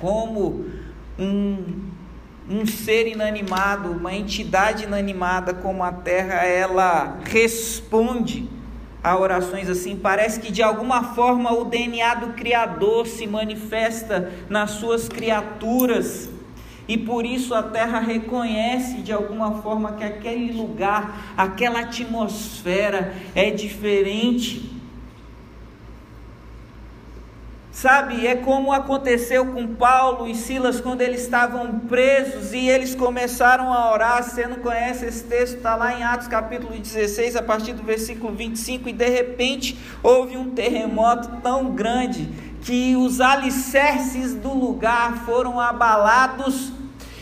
Como 0.00 0.66
um, 1.16 1.88
um 2.50 2.66
ser 2.66 3.06
inanimado, 3.06 3.92
uma 3.92 4.12
entidade 4.12 4.84
inanimada 4.84 5.54
como 5.54 5.84
a 5.84 5.92
terra, 5.92 6.44
ela 6.44 7.20
responde 7.24 8.57
a 9.02 9.16
orações 9.16 9.68
assim. 9.68 9.96
Parece 9.96 10.40
que 10.40 10.52
de 10.52 10.62
alguma 10.62 11.14
forma 11.14 11.52
o 11.52 11.64
DNA 11.64 12.14
do 12.14 12.32
Criador 12.34 13.06
se 13.06 13.26
manifesta 13.26 14.32
nas 14.48 14.72
suas 14.72 15.08
criaturas. 15.08 16.30
E 16.86 16.96
por 16.96 17.26
isso 17.26 17.54
a 17.54 17.62
terra 17.62 18.00
reconhece 18.00 19.02
de 19.02 19.12
alguma 19.12 19.60
forma 19.62 19.92
que 19.92 20.04
aquele 20.04 20.52
lugar, 20.52 21.34
aquela 21.36 21.80
atmosfera 21.80 23.14
é 23.34 23.50
diferente 23.50 24.77
Sabe, 27.80 28.26
é 28.26 28.34
como 28.34 28.72
aconteceu 28.72 29.46
com 29.46 29.64
Paulo 29.76 30.26
e 30.26 30.34
Silas 30.34 30.80
quando 30.80 31.00
eles 31.00 31.20
estavam 31.20 31.78
presos 31.78 32.52
e 32.52 32.68
eles 32.68 32.92
começaram 32.92 33.72
a 33.72 33.92
orar. 33.92 34.20
Você 34.20 34.48
não 34.48 34.56
conhece 34.56 35.06
esse 35.06 35.22
texto? 35.22 35.58
Está 35.58 35.76
lá 35.76 35.96
em 35.96 36.02
Atos 36.02 36.26
capítulo 36.26 36.76
16, 36.76 37.36
a 37.36 37.42
partir 37.42 37.74
do 37.74 37.84
versículo 37.84 38.34
25. 38.34 38.88
E 38.88 38.92
de 38.92 39.08
repente 39.08 39.78
houve 40.02 40.36
um 40.36 40.50
terremoto 40.50 41.40
tão 41.40 41.70
grande 41.70 42.28
que 42.62 42.96
os 42.96 43.20
alicerces 43.20 44.34
do 44.34 44.52
lugar 44.52 45.24
foram 45.24 45.60
abalados 45.60 46.72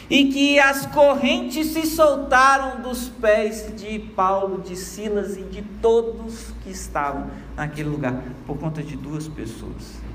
e 0.08 0.32
que 0.32 0.58
as 0.58 0.86
correntes 0.86 1.66
se 1.74 1.84
soltaram 1.84 2.80
dos 2.80 3.10
pés 3.10 3.74
de 3.76 3.98
Paulo, 3.98 4.62
de 4.62 4.74
Silas 4.74 5.36
e 5.36 5.42
de 5.42 5.60
todos 5.82 6.46
que 6.64 6.70
estavam 6.70 7.26
naquele 7.54 7.90
lugar, 7.90 8.22
por 8.46 8.56
conta 8.56 8.82
de 8.82 8.96
duas 8.96 9.28
pessoas. 9.28 10.05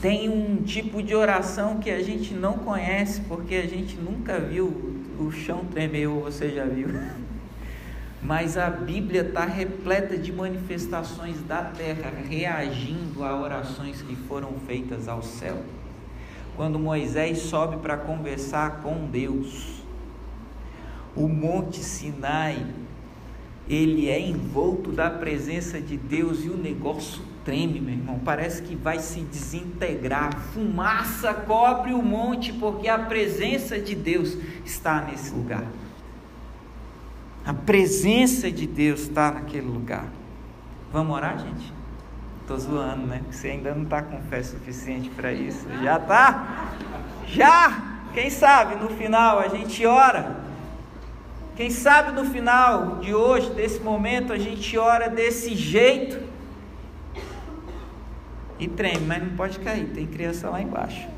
Tem 0.00 0.28
um 0.28 0.62
tipo 0.62 1.02
de 1.02 1.12
oração 1.12 1.78
que 1.78 1.90
a 1.90 2.00
gente 2.00 2.32
não 2.32 2.58
conhece 2.58 3.20
porque 3.22 3.56
a 3.56 3.66
gente 3.66 3.96
nunca 3.96 4.38
viu 4.38 5.02
o 5.18 5.32
chão 5.32 5.64
tremer, 5.64 6.06
ou 6.06 6.22
você 6.22 6.50
já 6.50 6.64
viu. 6.64 6.88
Mas 8.22 8.56
a 8.56 8.70
Bíblia 8.70 9.22
está 9.22 9.44
repleta 9.44 10.16
de 10.16 10.32
manifestações 10.32 11.40
da 11.42 11.62
terra 11.62 12.12
reagindo 12.28 13.24
a 13.24 13.40
orações 13.40 14.00
que 14.00 14.14
foram 14.14 14.52
feitas 14.66 15.08
ao 15.08 15.22
céu. 15.22 15.62
Quando 16.56 16.78
Moisés 16.78 17.38
sobe 17.38 17.78
para 17.78 17.96
conversar 17.96 18.80
com 18.82 19.06
Deus, 19.06 19.82
o 21.16 21.28
Monte 21.28 21.78
Sinai, 21.78 22.64
ele 23.68 24.08
é 24.08 24.20
envolto 24.20 24.92
da 24.92 25.10
presença 25.10 25.80
de 25.80 25.96
Deus 25.96 26.44
e 26.44 26.48
o 26.48 26.56
negócio 26.56 27.22
treme, 27.48 27.80
meu 27.80 27.94
irmão, 27.94 28.20
parece 28.22 28.60
que 28.60 28.76
vai 28.76 28.98
se 28.98 29.20
desintegrar. 29.20 30.38
Fumaça 30.52 31.32
cobre 31.32 31.94
o 31.94 32.02
monte, 32.02 32.52
porque 32.52 32.86
a 32.86 32.98
presença 32.98 33.78
de 33.78 33.94
Deus 33.94 34.36
está 34.66 35.00
nesse 35.00 35.32
lugar. 35.32 35.64
A 37.46 37.54
presença 37.54 38.52
de 38.52 38.66
Deus 38.66 39.00
está 39.00 39.30
naquele 39.30 39.66
lugar. 39.66 40.04
Vamos 40.92 41.16
orar, 41.16 41.38
gente? 41.38 41.72
Estou 42.42 42.58
zoando, 42.58 43.06
né? 43.06 43.22
Você 43.30 43.48
ainda 43.48 43.74
não 43.74 43.84
está 43.84 44.02
com 44.02 44.20
fé 44.24 44.42
suficiente 44.42 45.08
para 45.08 45.32
isso. 45.32 45.66
Já 45.82 45.98
tá? 45.98 46.74
Já! 47.26 47.96
Quem 48.12 48.28
sabe 48.28 48.74
no 48.74 48.90
final 48.90 49.38
a 49.38 49.48
gente 49.48 49.86
ora. 49.86 50.36
Quem 51.56 51.70
sabe 51.70 52.12
no 52.12 52.26
final 52.26 52.96
de 52.96 53.14
hoje, 53.14 53.50
desse 53.52 53.80
momento, 53.80 54.34
a 54.34 54.38
gente 54.38 54.76
ora 54.76 55.08
desse 55.08 55.56
jeito 55.56 56.36
e 58.58 58.68
treme, 58.68 59.06
mas 59.06 59.22
não 59.22 59.36
pode 59.36 59.58
cair, 59.60 59.86
tem 59.86 60.06
criança 60.06 60.48
lá 60.50 60.60
embaixo. 60.60 61.08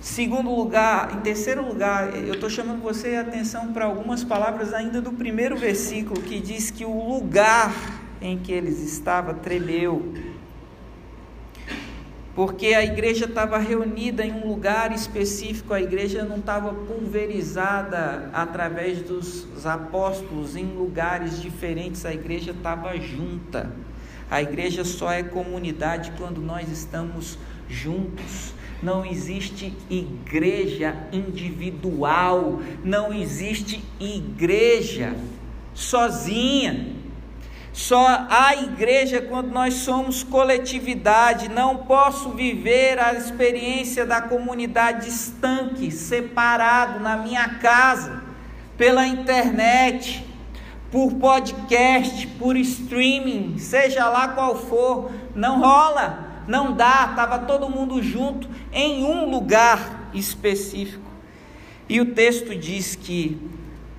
Segundo 0.00 0.54
lugar, 0.54 1.16
em 1.16 1.20
terceiro 1.20 1.66
lugar, 1.66 2.14
eu 2.16 2.34
estou 2.34 2.48
chamando 2.48 2.80
você 2.80 3.16
a 3.16 3.20
atenção 3.20 3.72
para 3.72 3.84
algumas 3.84 4.22
palavras 4.22 4.72
ainda 4.72 5.00
do 5.02 5.12
primeiro 5.12 5.56
versículo 5.56 6.22
que 6.22 6.40
diz 6.40 6.70
que 6.70 6.84
o 6.84 7.08
lugar 7.08 7.74
em 8.20 8.38
que 8.38 8.52
eles 8.52 8.80
estavam 8.80 9.34
tremeu, 9.34 10.14
porque 12.34 12.68
a 12.68 12.84
igreja 12.84 13.24
estava 13.24 13.58
reunida 13.58 14.24
em 14.24 14.32
um 14.32 14.46
lugar 14.46 14.92
específico, 14.92 15.74
a 15.74 15.80
igreja 15.80 16.24
não 16.24 16.36
estava 16.36 16.72
pulverizada 16.72 18.30
através 18.32 19.02
dos 19.02 19.66
apóstolos 19.66 20.54
em 20.54 20.64
lugares 20.64 21.42
diferentes, 21.42 22.06
a 22.06 22.14
igreja 22.14 22.52
estava 22.52 22.96
junta. 22.96 23.72
A 24.30 24.42
igreja 24.42 24.84
só 24.84 25.10
é 25.10 25.22
comunidade 25.22 26.12
quando 26.18 26.40
nós 26.40 26.70
estamos 26.70 27.38
juntos. 27.68 28.52
Não 28.82 29.04
existe 29.04 29.74
igreja 29.88 30.94
individual, 31.12 32.60
não 32.84 33.12
existe 33.12 33.82
igreja 33.98 35.16
sozinha. 35.74 36.94
Só 37.72 38.26
há 38.28 38.54
igreja 38.56 39.20
quando 39.22 39.50
nós 39.50 39.74
somos 39.74 40.22
coletividade. 40.22 41.48
Não 41.48 41.78
posso 41.78 42.30
viver 42.30 42.98
a 42.98 43.14
experiência 43.14 44.04
da 44.04 44.20
comunidade 44.20 45.08
estanque, 45.08 45.90
separado 45.90 47.00
na 47.00 47.16
minha 47.16 47.48
casa, 47.60 48.22
pela 48.76 49.06
internet 49.06 50.27
por 50.90 51.14
podcast, 51.14 52.26
por 52.38 52.56
streaming, 52.56 53.58
seja 53.58 54.08
lá 54.08 54.28
qual 54.28 54.56
for, 54.56 55.10
não 55.34 55.60
rola, 55.60 56.44
não 56.48 56.74
dá, 56.74 57.08
estava 57.10 57.40
todo 57.40 57.68
mundo 57.68 58.02
junto 58.02 58.48
em 58.72 59.04
um 59.04 59.30
lugar 59.30 60.10
específico. 60.14 61.08
E 61.88 62.00
o 62.00 62.14
texto 62.14 62.54
diz 62.54 62.94
que, 62.94 63.38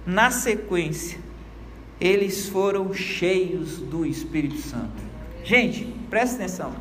na 0.05 0.31
sequência, 0.31 1.19
eles 2.00 2.48
foram 2.48 2.93
cheios 2.93 3.77
do 3.79 4.05
Espírito 4.05 4.58
Santo. 4.58 5.03
Gente, 5.43 5.86
presta 6.10 6.38
atenção. 6.38 6.74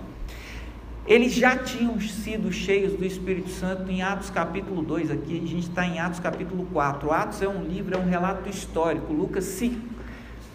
Eles 1.07 1.33
já 1.33 1.57
tinham 1.57 1.99
sido 2.01 2.53
cheios 2.53 2.93
do 2.93 3.05
Espírito 3.05 3.49
Santo 3.49 3.91
em 3.91 4.03
Atos 4.03 4.29
capítulo 4.29 4.83
2, 4.83 5.11
aqui 5.11 5.39
a 5.43 5.47
gente 5.47 5.69
está 5.69 5.87
em 5.87 5.99
Atos 5.99 6.21
capítulo 6.21 6.67
4. 6.71 7.11
Atos 7.11 7.41
é 7.41 7.49
um 7.49 7.65
livro, 7.65 7.95
é 7.95 7.99
um 7.99 8.07
relato 8.07 8.49
histórico. 8.51 9.11
Lucas 9.11 9.45
se 9.45 9.81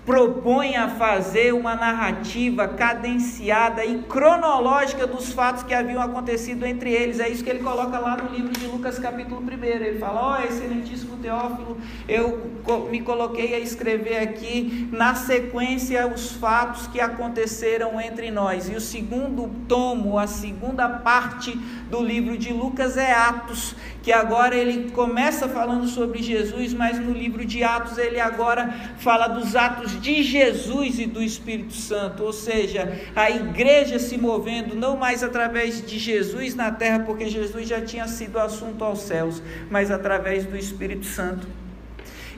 propõe 0.05 0.75
a 0.75 0.89
fazer 0.89 1.53
uma 1.53 1.75
narrativa 1.75 2.67
cadenciada 2.67 3.85
e 3.85 3.99
cronológica 4.03 5.07
dos 5.07 5.31
fatos 5.31 5.63
que 5.63 5.73
haviam 5.73 6.01
acontecido 6.01 6.65
entre 6.65 6.91
eles. 6.91 7.19
É 7.19 7.29
isso 7.29 7.43
que 7.43 7.49
ele 7.49 7.63
coloca 7.63 7.97
lá 7.99 8.17
no 8.17 8.29
livro 8.35 8.51
de 8.51 8.65
Lucas, 8.65 8.99
capítulo 8.99 9.41
1. 9.41 9.63
Ele 9.63 9.99
fala: 9.99 10.21
Ó, 10.21 10.37
oh, 10.37 10.45
excelentíssimo 10.45 11.17
Teófilo, 11.17 11.77
eu 12.07 12.51
me 12.91 13.01
coloquei 13.01 13.55
a 13.55 13.59
escrever 13.59 14.17
aqui 14.17 14.89
na 14.91 15.15
sequência 15.15 16.05
os 16.05 16.33
fatos 16.33 16.87
que 16.87 16.99
aconteceram 16.99 17.99
entre 17.99 18.29
nós. 18.29 18.69
E 18.69 18.75
o 18.75 18.81
segundo 18.81 19.49
tomo, 19.67 20.19
a 20.19 20.27
segunda 20.27 20.89
parte 20.89 21.57
do 21.93 22.01
livro 22.01 22.35
de 22.35 22.51
Lucas 22.51 22.97
é 22.97 23.13
Atos, 23.13 23.75
que 24.01 24.11
agora 24.11 24.55
ele 24.55 24.89
começa 24.89 25.47
falando 25.47 25.87
sobre 25.87 26.23
Jesus, 26.23 26.73
mas 26.73 26.97
no 26.97 27.13
livro 27.13 27.45
de 27.45 27.63
Atos 27.63 27.99
ele 27.99 28.19
agora 28.19 28.95
fala 28.97 29.27
dos 29.27 29.55
atos 29.55 30.01
de 30.01 30.23
Jesus 30.23 30.97
e 30.97 31.05
do 31.05 31.21
Espírito 31.21 31.73
Santo, 31.73 32.23
ou 32.23 32.33
seja, 32.33 32.99
a 33.15 33.29
igreja 33.29 33.99
se 33.99 34.17
movendo 34.17 34.75
não 34.75 34.97
mais 34.97 35.21
através 35.21 35.85
de 35.85 35.99
Jesus 35.99 36.55
na 36.55 36.71
terra, 36.71 37.01
porque 37.01 37.29
Jesus 37.29 37.67
já 37.67 37.79
tinha 37.79 38.07
sido 38.07 38.39
assunto 38.39 38.83
aos 38.83 39.01
céus, 39.01 39.43
mas 39.69 39.91
através 39.91 40.47
do 40.47 40.57
Espírito 40.57 41.05
Santo. 41.05 41.47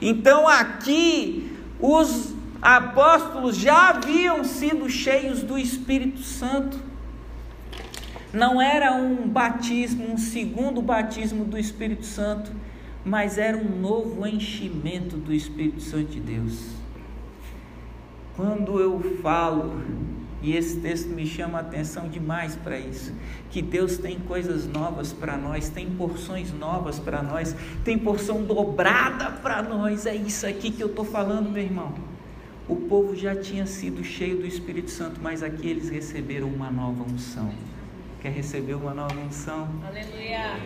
Então 0.01 0.49
aqui 0.49 1.49
os 1.79 2.35
apóstolos 2.61 3.55
já 3.55 3.91
haviam 3.91 4.43
sido 4.43 4.89
cheios 4.89 5.41
do 5.41 5.57
Espírito 5.57 6.19
Santo 6.23 6.94
não 8.35 8.61
era 8.61 8.93
um 8.93 9.29
batismo, 9.29 10.11
um 10.11 10.17
segundo 10.17 10.81
batismo 10.81 11.45
do 11.45 11.57
Espírito 11.57 12.05
Santo, 12.05 12.51
mas 13.03 13.37
era 13.37 13.57
um 13.57 13.79
novo 13.79 14.27
enchimento 14.27 15.15
do 15.15 15.33
Espírito 15.33 15.79
Santo 15.79 16.11
de 16.11 16.19
Deus. 16.19 16.71
Quando 18.35 18.77
eu 18.77 19.17
falo, 19.21 19.81
e 20.41 20.53
esse 20.53 20.81
texto 20.81 21.07
me 21.07 21.25
chama 21.25 21.59
a 21.59 21.61
atenção 21.61 22.09
demais 22.09 22.57
para 22.57 22.77
isso, 22.77 23.13
que 23.49 23.61
Deus 23.61 23.97
tem 23.97 24.19
coisas 24.19 24.67
novas 24.67 25.13
para 25.13 25.37
nós, 25.37 25.69
tem 25.69 25.89
porções 25.91 26.51
novas 26.51 26.99
para 26.99 27.23
nós, 27.23 27.55
tem 27.85 27.97
porção 27.97 28.43
dobrada 28.43 29.31
para 29.31 29.63
nós, 29.63 30.05
é 30.05 30.13
isso 30.13 30.45
aqui 30.45 30.71
que 30.71 30.83
eu 30.83 30.87
estou 30.87 31.05
falando, 31.05 31.49
meu 31.49 31.63
irmão. 31.63 31.93
O 32.67 32.75
povo 32.75 33.15
já 33.15 33.33
tinha 33.33 33.65
sido 33.65 34.03
cheio 34.03 34.39
do 34.39 34.45
Espírito 34.45 34.91
Santo, 34.91 35.21
mas 35.23 35.41
aqui 35.41 35.69
eles 35.69 35.87
receberam 35.87 36.49
uma 36.49 36.69
nova 36.69 37.01
unção 37.03 37.49
quer 38.25 38.31
receber 38.31 38.73
uma 38.73 38.91
nova 38.91 39.19
unção. 39.19 39.69
Aleluia. 39.87 40.59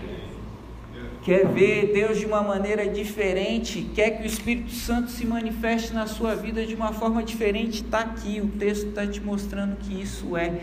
Quer 1.23 1.45
ver 1.47 1.91
Deus 1.93 2.17
de 2.17 2.25
uma 2.25 2.41
maneira 2.41 2.87
diferente, 2.87 3.81
quer 3.93 4.11
que 4.11 4.23
o 4.23 4.25
Espírito 4.25 4.71
Santo 4.71 5.11
se 5.11 5.25
manifeste 5.25 5.93
na 5.93 6.07
sua 6.07 6.35
vida 6.35 6.65
de 6.65 6.73
uma 6.73 6.93
forma 6.93 7.21
diferente, 7.21 7.83
está 7.83 7.99
aqui, 7.99 8.39
o 8.39 8.47
texto 8.47 8.87
está 8.87 9.05
te 9.05 9.19
mostrando 9.19 9.75
que 9.75 10.01
isso 10.01 10.37
é 10.37 10.61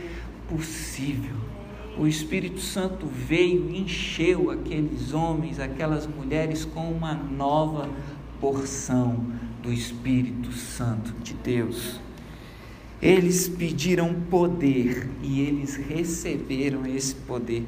possível. 0.48 1.36
O 1.98 2.06
Espírito 2.06 2.60
Santo 2.60 3.06
veio 3.06 3.68
e 3.68 3.82
encheu 3.82 4.50
aqueles 4.50 5.12
homens, 5.12 5.60
aquelas 5.60 6.06
mulheres 6.06 6.64
com 6.64 6.90
uma 6.90 7.12
nova 7.12 7.90
porção 8.40 9.22
do 9.62 9.70
Espírito 9.70 10.50
Santo 10.52 11.12
de 11.22 11.34
Deus. 11.34 12.00
Eles 13.00 13.48
pediram 13.48 14.14
poder 14.30 15.08
e 15.22 15.42
eles 15.42 15.76
receberam 15.76 16.86
esse 16.86 17.14
poder. 17.14 17.64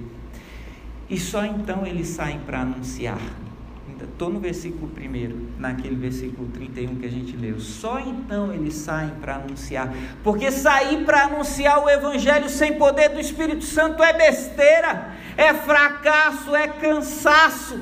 E 1.08 1.18
só 1.18 1.44
então 1.44 1.87
eles 1.87 2.08
saem 2.08 2.40
para 2.40 2.61
anunciar. 2.61 3.20
Estou 4.18 4.30
no 4.30 4.40
versículo 4.40 4.90
1, 4.97 5.61
naquele 5.61 5.94
versículo 5.94 6.49
31 6.49 6.97
que 6.97 7.06
a 7.06 7.11
gente 7.11 7.37
leu. 7.37 7.61
Só 7.61 8.00
então 8.00 8.52
eles 8.52 8.75
saem 8.75 9.11
para 9.20 9.37
anunciar. 9.37 9.92
Porque 10.25 10.50
sair 10.50 11.04
para 11.04 11.25
anunciar 11.25 11.85
o 11.85 11.88
Evangelho 11.88 12.49
sem 12.49 12.75
poder 12.78 13.11
do 13.11 13.20
Espírito 13.20 13.64
Santo 13.64 14.02
é 14.02 14.12
besteira, 14.12 15.12
é 15.37 15.54
fracasso, 15.54 16.54
é 16.54 16.68
cansaço. 16.68 17.78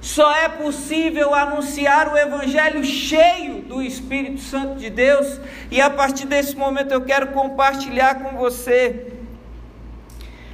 Só 0.00 0.34
é 0.34 0.48
possível 0.48 1.34
anunciar 1.34 2.12
o 2.12 2.16
Evangelho 2.16 2.82
cheio 2.82 3.49
do 3.70 3.80
Espírito 3.80 4.40
Santo 4.40 4.80
de 4.80 4.90
Deus, 4.90 5.40
e 5.70 5.80
a 5.80 5.88
partir 5.88 6.26
desse 6.26 6.56
momento 6.56 6.90
eu 6.90 7.02
quero 7.02 7.28
compartilhar 7.28 8.16
com 8.16 8.36
você 8.36 9.12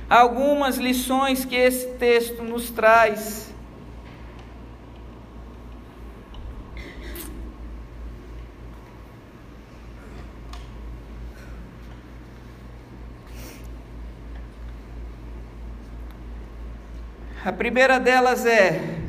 algumas 0.09 0.77
lições 0.77 1.45
que 1.47 1.57
esse 1.57 1.87
texto 1.95 2.43
nos 2.43 2.71
traz. 2.71 3.47
A 17.43 17.53
primeira 17.53 17.99
delas 17.99 18.45
é 18.45 19.07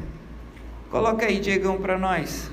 Coloca 0.89 1.25
aí, 1.25 1.39
Diegão, 1.39 1.77
para 1.81 1.97
nós. 1.97 2.49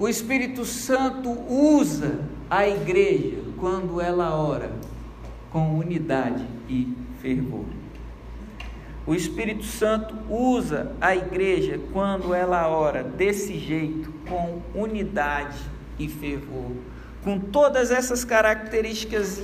O 0.00 0.08
Espírito 0.08 0.64
Santo 0.64 1.30
usa 1.46 2.20
a 2.48 2.66
igreja 2.66 3.36
quando 3.58 4.00
ela 4.00 4.34
ora 4.34 4.72
com 5.52 5.76
unidade 5.76 6.42
e 6.70 6.96
fervor. 7.20 7.66
O 9.06 9.14
Espírito 9.14 9.62
Santo 9.62 10.14
usa 10.26 10.92
a 11.02 11.14
igreja 11.14 11.78
quando 11.92 12.32
ela 12.32 12.66
ora 12.66 13.02
desse 13.04 13.58
jeito, 13.58 14.10
com 14.26 14.62
unidade 14.74 15.58
e 15.98 16.08
fervor, 16.08 16.72
com 17.22 17.38
todas 17.38 17.90
essas 17.90 18.24
características 18.24 19.42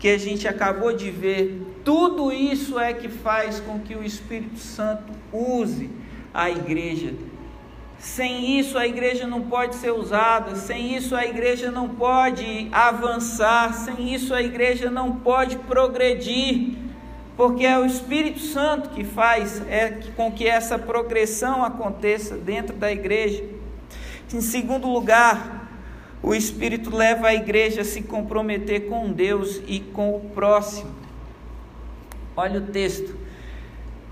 que 0.00 0.08
a 0.08 0.18
gente 0.18 0.48
acabou 0.48 0.92
de 0.92 1.12
ver, 1.12 1.62
tudo 1.84 2.32
isso 2.32 2.76
é 2.76 2.92
que 2.92 3.08
faz 3.08 3.60
com 3.60 3.78
que 3.78 3.94
o 3.94 4.02
Espírito 4.02 4.58
Santo 4.58 5.12
use 5.32 5.88
a 6.34 6.50
igreja. 6.50 7.14
Sem 8.00 8.58
isso 8.58 8.78
a 8.78 8.86
igreja 8.86 9.26
não 9.26 9.42
pode 9.42 9.74
ser 9.74 9.92
usada, 9.92 10.56
sem 10.56 10.96
isso 10.96 11.14
a 11.14 11.26
igreja 11.26 11.70
não 11.70 11.86
pode 11.86 12.66
avançar, 12.72 13.74
sem 13.74 14.14
isso 14.14 14.32
a 14.32 14.42
igreja 14.42 14.90
não 14.90 15.16
pode 15.16 15.56
progredir, 15.56 16.78
porque 17.36 17.66
é 17.66 17.78
o 17.78 17.84
Espírito 17.84 18.40
Santo 18.40 18.88
que 18.88 19.04
faz 19.04 19.60
é, 19.68 20.00
com 20.16 20.32
que 20.32 20.48
essa 20.48 20.78
progressão 20.78 21.62
aconteça 21.62 22.36
dentro 22.36 22.74
da 22.74 22.90
igreja. 22.90 23.44
Em 24.32 24.40
segundo 24.40 24.88
lugar, 24.88 25.68
o 26.22 26.34
Espírito 26.34 26.94
leva 26.96 27.28
a 27.28 27.34
igreja 27.34 27.82
a 27.82 27.84
se 27.84 28.00
comprometer 28.00 28.88
com 28.88 29.12
Deus 29.12 29.60
e 29.66 29.78
com 29.78 30.16
o 30.16 30.20
próximo. 30.30 30.90
Olha 32.34 32.60
o 32.60 32.66
texto. 32.66 33.14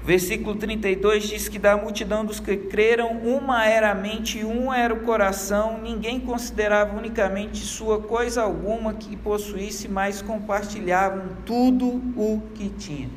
Versículo 0.09 0.57
32 0.57 1.29
diz 1.29 1.49
que 1.51 1.59
da 1.59 1.77
multidão 1.77 2.25
dos 2.25 2.41
que 2.41 2.57
creram, 2.57 3.19
uma 3.19 3.67
era 3.67 3.91
a 3.91 3.95
mente 3.95 4.39
e 4.39 4.43
um 4.43 4.73
era 4.73 4.95
o 4.95 5.01
coração, 5.01 5.79
ninguém 5.83 6.19
considerava 6.19 6.97
unicamente 6.97 7.59
sua 7.59 8.01
coisa 8.01 8.41
alguma 8.41 8.95
que 8.95 9.15
possuísse, 9.19 9.87
mas 9.87 10.23
compartilhavam 10.23 11.37
tudo 11.45 11.89
o 12.17 12.41
que 12.55 12.71
tinha. 12.71 13.11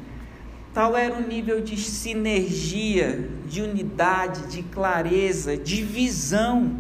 Tal 0.74 0.98
era 0.98 1.16
o 1.16 1.26
nível 1.26 1.62
de 1.62 1.78
sinergia, 1.78 3.26
de 3.48 3.62
unidade, 3.62 4.48
de 4.48 4.62
clareza, 4.62 5.56
de 5.56 5.84
visão 5.84 6.76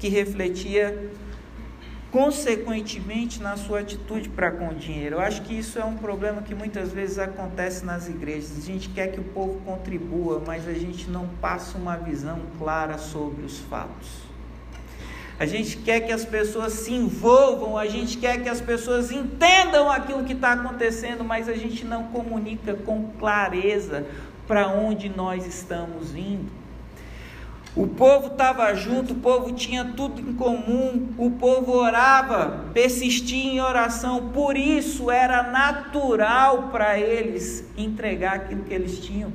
que 0.00 0.08
refletia 0.08 1.12
consequentemente 2.14 3.42
na 3.42 3.56
sua 3.56 3.80
atitude 3.80 4.28
para 4.28 4.52
com 4.52 4.68
o 4.68 4.74
dinheiro. 4.74 5.16
Eu 5.16 5.20
acho 5.20 5.42
que 5.42 5.52
isso 5.52 5.80
é 5.80 5.84
um 5.84 5.96
problema 5.96 6.42
que 6.42 6.54
muitas 6.54 6.92
vezes 6.92 7.18
acontece 7.18 7.84
nas 7.84 8.08
igrejas. 8.08 8.56
A 8.56 8.60
gente 8.60 8.88
quer 8.90 9.08
que 9.08 9.18
o 9.18 9.24
povo 9.24 9.60
contribua, 9.64 10.40
mas 10.46 10.68
a 10.68 10.72
gente 10.72 11.10
não 11.10 11.26
passa 11.40 11.76
uma 11.76 11.96
visão 11.96 12.38
clara 12.56 12.98
sobre 12.98 13.44
os 13.44 13.58
fatos. 13.58 14.22
A 15.40 15.44
gente 15.44 15.78
quer 15.78 16.02
que 16.02 16.12
as 16.12 16.24
pessoas 16.24 16.74
se 16.74 16.92
envolvam, 16.92 17.76
a 17.76 17.86
gente 17.86 18.16
quer 18.16 18.40
que 18.40 18.48
as 18.48 18.60
pessoas 18.60 19.10
entendam 19.10 19.90
aquilo 19.90 20.22
que 20.22 20.34
está 20.34 20.52
acontecendo, 20.52 21.24
mas 21.24 21.48
a 21.48 21.54
gente 21.54 21.84
não 21.84 22.04
comunica 22.04 22.74
com 22.74 23.08
clareza 23.18 24.06
para 24.46 24.68
onde 24.68 25.08
nós 25.08 25.44
estamos 25.44 26.14
indo. 26.14 26.63
O 27.76 27.88
povo 27.88 28.28
estava 28.28 28.72
junto, 28.74 29.14
o 29.14 29.16
povo 29.16 29.52
tinha 29.52 29.84
tudo 29.84 30.20
em 30.20 30.32
comum, 30.34 31.08
o 31.18 31.32
povo 31.32 31.72
orava, 31.72 32.66
persistia 32.72 33.52
em 33.52 33.60
oração, 33.60 34.30
por 34.30 34.56
isso 34.56 35.10
era 35.10 35.42
natural 35.42 36.68
para 36.70 36.96
eles 37.00 37.64
entregar 37.76 38.34
aquilo 38.34 38.62
que 38.62 38.72
eles 38.72 39.00
tinham. 39.00 39.32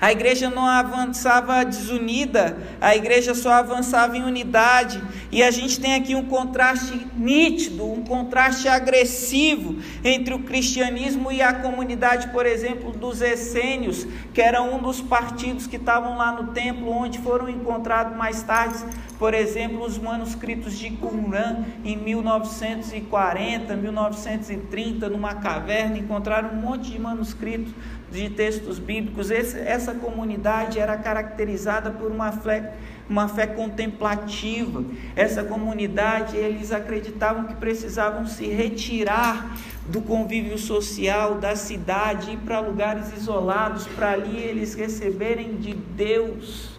A 0.00 0.12
igreja 0.12 0.50
não 0.50 0.66
avançava 0.66 1.64
desunida, 1.64 2.58
a 2.80 2.94
igreja 2.94 3.34
só 3.34 3.52
avançava 3.52 4.16
em 4.16 4.22
unidade. 4.22 5.02
E 5.32 5.42
a 5.42 5.50
gente 5.50 5.80
tem 5.80 5.94
aqui 5.94 6.14
um 6.14 6.24
contraste 6.24 7.06
nítido, 7.16 7.90
um 7.90 8.02
contraste 8.02 8.68
agressivo 8.68 9.76
entre 10.04 10.34
o 10.34 10.40
cristianismo 10.40 11.32
e 11.32 11.40
a 11.40 11.52
comunidade, 11.52 12.28
por 12.28 12.44
exemplo, 12.44 12.92
dos 12.92 13.22
essênios, 13.22 14.06
que 14.34 14.40
era 14.40 14.62
um 14.62 14.78
dos 14.78 15.00
partidos 15.00 15.66
que 15.66 15.76
estavam 15.76 16.16
lá 16.16 16.32
no 16.32 16.52
templo, 16.52 16.90
onde 16.90 17.18
foram 17.18 17.48
encontrados 17.48 18.16
mais 18.16 18.42
tarde, 18.42 18.78
por 19.18 19.32
exemplo, 19.32 19.82
os 19.82 19.96
manuscritos 19.96 20.76
de 20.76 20.90
Qumran 20.90 21.64
em 21.84 21.96
1940, 21.96 23.74
1930, 23.74 25.08
numa 25.08 25.36
caverna, 25.36 25.96
encontraram 25.96 26.50
um 26.50 26.60
monte 26.60 26.90
de 26.90 27.00
manuscritos 27.00 27.72
de 28.12 28.28
textos 28.28 28.78
bíblicos. 28.78 29.30
Esse, 29.30 29.58
essa 29.58 29.94
comunidade 29.94 30.78
era 30.78 30.98
caracterizada 30.98 31.90
por 31.90 32.10
uma 32.10 32.30
fé, 32.30 32.74
uma 33.08 33.26
fé 33.26 33.46
contemplativa. 33.46 34.84
Essa 35.14 35.42
comunidade, 35.42 36.36
eles 36.36 36.70
acreditavam 36.70 37.44
que 37.44 37.54
precisavam 37.54 38.26
se 38.26 38.46
retirar 38.46 39.56
do 39.88 40.02
convívio 40.02 40.58
social 40.58 41.36
da 41.36 41.56
cidade, 41.56 42.32
ir 42.32 42.38
para 42.38 42.60
lugares 42.60 43.16
isolados, 43.16 43.86
para 43.86 44.12
ali 44.12 44.36
eles 44.36 44.74
receberem 44.74 45.56
de 45.56 45.72
Deus 45.72 46.75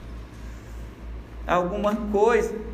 alguma 1.48 1.96
coisa. 1.96 2.68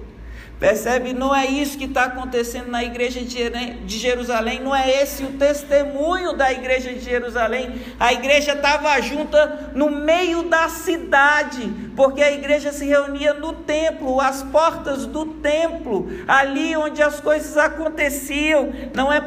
Percebe? 0.59 1.11
Não 1.11 1.35
é 1.35 1.45
isso 1.45 1.77
que 1.77 1.83
está 1.83 2.05
acontecendo 2.05 2.69
na 2.69 2.81
igreja 2.83 3.19
de 3.19 3.97
Jerusalém, 3.97 4.61
não 4.61 4.73
é 4.73 5.01
esse 5.01 5.23
o 5.23 5.33
testemunho 5.33 6.37
da 6.37 6.53
igreja 6.53 6.93
de 6.93 7.01
Jerusalém. 7.01 7.81
A 7.99 8.13
igreja 8.13 8.53
estava 8.53 9.01
junta 9.01 9.71
no 9.75 9.89
meio 9.89 10.43
da 10.43 10.69
cidade, 10.69 11.69
porque 11.97 12.21
a 12.21 12.31
igreja 12.31 12.71
se 12.71 12.85
reunia 12.85 13.33
no 13.33 13.51
templo, 13.51 14.21
as 14.21 14.41
portas 14.43 15.05
do 15.05 15.25
templo, 15.25 16.07
ali 16.25 16.77
onde 16.77 17.03
as 17.03 17.19
coisas 17.19 17.57
aconteciam. 17.57 18.71
Não 18.95 19.11
é 19.11 19.19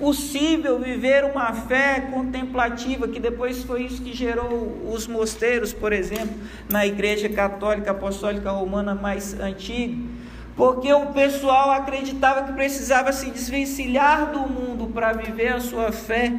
possível 0.00 0.80
viver 0.80 1.24
uma 1.24 1.52
fé 1.52 2.08
contemplativa, 2.10 3.06
que 3.06 3.20
depois 3.20 3.62
foi 3.62 3.82
isso 3.84 4.02
que 4.02 4.16
gerou 4.16 4.90
os 4.90 5.06
mosteiros, 5.06 5.72
por 5.72 5.92
exemplo, 5.92 6.34
na 6.68 6.84
igreja 6.84 7.28
católica 7.28 7.92
apostólica 7.92 8.50
romana 8.50 8.94
mais 8.94 9.38
antiga 9.38 10.18
porque 10.60 10.92
o 10.92 11.06
pessoal 11.06 11.70
acreditava 11.70 12.42
que 12.42 12.52
precisava 12.52 13.12
se 13.12 13.30
desvencilhar 13.30 14.30
do 14.30 14.40
mundo 14.40 14.88
para 14.88 15.14
viver 15.14 15.54
a 15.54 15.58
sua 15.60 15.90
fé. 15.90 16.34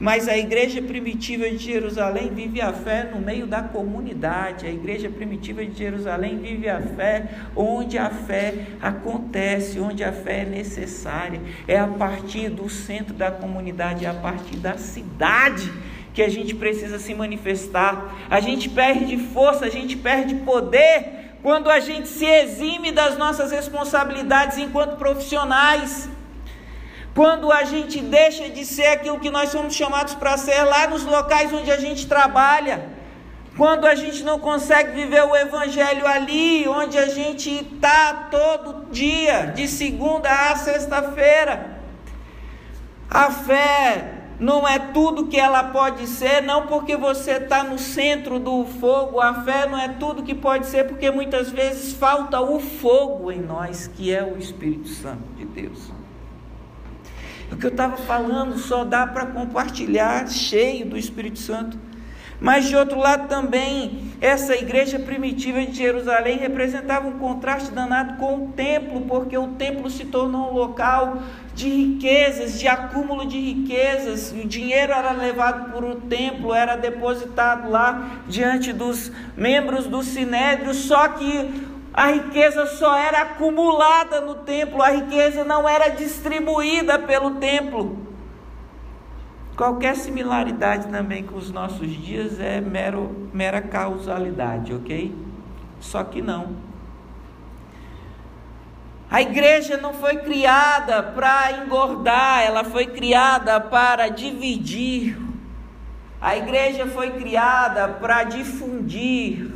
Mas 0.00 0.26
a 0.28 0.36
igreja 0.36 0.80
primitiva 0.80 1.48
de 1.50 1.58
Jerusalém 1.58 2.30
vive 2.34 2.58
a 2.58 2.72
fé 2.72 3.10
no 3.14 3.20
meio 3.20 3.46
da 3.46 3.62
comunidade. 3.62 4.66
A 4.66 4.70
igreja 4.70 5.10
primitiva 5.10 5.62
de 5.62 5.76
Jerusalém 5.76 6.38
vive 6.38 6.70
a 6.70 6.80
fé 6.80 7.28
onde 7.54 7.98
a 7.98 8.08
fé 8.08 8.66
acontece, 8.80 9.78
onde 9.78 10.02
a 10.02 10.10
fé 10.10 10.40
é 10.40 10.44
necessária. 10.46 11.38
É 11.68 11.78
a 11.78 11.86
partir 11.86 12.48
do 12.48 12.66
centro 12.70 13.12
da 13.12 13.30
comunidade, 13.30 14.06
é 14.06 14.08
a 14.08 14.14
partir 14.14 14.56
da 14.56 14.78
cidade 14.78 15.70
que 16.14 16.22
a 16.22 16.30
gente 16.30 16.54
precisa 16.54 16.98
se 16.98 17.14
manifestar. 17.14 18.16
A 18.30 18.40
gente 18.40 18.70
perde 18.70 19.18
força, 19.18 19.66
a 19.66 19.70
gente 19.70 19.98
perde 19.98 20.34
poder 20.36 21.20
quando 21.42 21.70
a 21.70 21.78
gente 21.78 22.08
se 22.08 22.24
exime 22.24 22.90
das 22.90 23.18
nossas 23.18 23.50
responsabilidades 23.50 24.56
enquanto 24.56 24.96
profissionais, 24.96 26.08
quando 27.20 27.52
a 27.52 27.64
gente 27.64 28.00
deixa 28.00 28.48
de 28.48 28.64
ser 28.64 28.86
aquilo 28.86 29.20
que 29.20 29.28
nós 29.28 29.50
somos 29.50 29.74
chamados 29.74 30.14
para 30.14 30.38
ser 30.38 30.62
lá 30.62 30.86
nos 30.86 31.04
locais 31.04 31.52
onde 31.52 31.70
a 31.70 31.76
gente 31.76 32.06
trabalha, 32.06 32.88
quando 33.58 33.86
a 33.86 33.94
gente 33.94 34.24
não 34.24 34.38
consegue 34.38 34.92
viver 34.92 35.22
o 35.26 35.36
Evangelho 35.36 36.06
ali, 36.06 36.66
onde 36.66 36.96
a 36.96 37.08
gente 37.08 37.50
está 37.50 38.28
todo 38.30 38.90
dia, 38.90 39.52
de 39.54 39.68
segunda 39.68 40.30
a 40.30 40.56
sexta-feira. 40.56 41.78
A 43.10 43.30
fé 43.30 44.14
não 44.38 44.66
é 44.66 44.78
tudo 44.78 45.26
que 45.26 45.38
ela 45.38 45.64
pode 45.64 46.06
ser, 46.06 46.40
não 46.40 46.68
porque 46.68 46.96
você 46.96 47.32
está 47.32 47.62
no 47.62 47.78
centro 47.78 48.38
do 48.38 48.64
fogo, 48.64 49.20
a 49.20 49.42
fé 49.44 49.66
não 49.66 49.78
é 49.78 49.88
tudo 49.88 50.22
que 50.22 50.34
pode 50.34 50.66
ser, 50.68 50.84
porque 50.84 51.10
muitas 51.10 51.50
vezes 51.50 51.92
falta 51.92 52.40
o 52.40 52.58
fogo 52.58 53.30
em 53.30 53.42
nós, 53.42 53.86
que 53.88 54.10
é 54.10 54.24
o 54.24 54.38
Espírito 54.38 54.88
Santo 54.88 55.28
de 55.36 55.44
Deus. 55.44 55.99
O 57.52 57.56
que 57.56 57.66
eu 57.66 57.70
estava 57.70 57.96
falando 57.96 58.58
só 58.58 58.84
dá 58.84 59.06
para 59.06 59.26
compartilhar 59.26 60.28
cheio 60.28 60.86
do 60.86 60.96
Espírito 60.96 61.38
Santo. 61.38 61.78
Mas 62.40 62.66
de 62.66 62.74
outro 62.74 62.98
lado 62.98 63.28
também, 63.28 64.14
essa 64.18 64.54
igreja 64.56 64.98
primitiva 64.98 65.60
de 65.60 65.76
Jerusalém 65.76 66.38
representava 66.38 67.06
um 67.06 67.18
contraste 67.18 67.70
danado 67.70 68.16
com 68.16 68.46
o 68.46 68.48
templo, 68.52 69.02
porque 69.02 69.36
o 69.36 69.48
templo 69.48 69.90
se 69.90 70.06
tornou 70.06 70.50
um 70.50 70.54
local 70.54 71.18
de 71.54 71.68
riquezas, 71.68 72.58
de 72.58 72.66
acúmulo 72.66 73.26
de 73.26 73.38
riquezas. 73.38 74.32
O 74.32 74.48
dinheiro 74.48 74.92
era 74.92 75.12
levado 75.12 75.70
para 75.70 75.84
o 75.84 75.96
templo, 75.96 76.54
era 76.54 76.76
depositado 76.76 77.68
lá 77.68 78.22
diante 78.26 78.72
dos 78.72 79.12
membros 79.36 79.86
do 79.86 80.02
sinédrio, 80.02 80.72
só 80.72 81.08
que 81.08 81.69
a 81.92 82.06
riqueza 82.12 82.66
só 82.66 82.96
era 82.96 83.22
acumulada 83.22 84.20
no 84.20 84.36
templo, 84.36 84.82
a 84.82 84.90
riqueza 84.90 85.44
não 85.44 85.68
era 85.68 85.88
distribuída 85.88 86.98
pelo 86.98 87.32
templo. 87.36 88.06
Qualquer 89.56 89.96
similaridade 89.96 90.88
também 90.88 91.24
com 91.24 91.36
os 91.36 91.50
nossos 91.50 91.90
dias 91.90 92.40
é 92.40 92.60
mero, 92.60 93.28
mera 93.32 93.60
causalidade, 93.60 94.72
ok? 94.72 95.14
Só 95.80 96.04
que 96.04 96.22
não. 96.22 96.56
A 99.10 99.20
igreja 99.20 99.76
não 99.76 99.92
foi 99.92 100.18
criada 100.18 101.02
para 101.02 101.64
engordar, 101.64 102.42
ela 102.42 102.62
foi 102.62 102.86
criada 102.86 103.60
para 103.60 104.08
dividir. 104.08 105.18
A 106.20 106.36
igreja 106.36 106.86
foi 106.86 107.10
criada 107.10 107.88
para 107.88 108.22
difundir, 108.22 109.50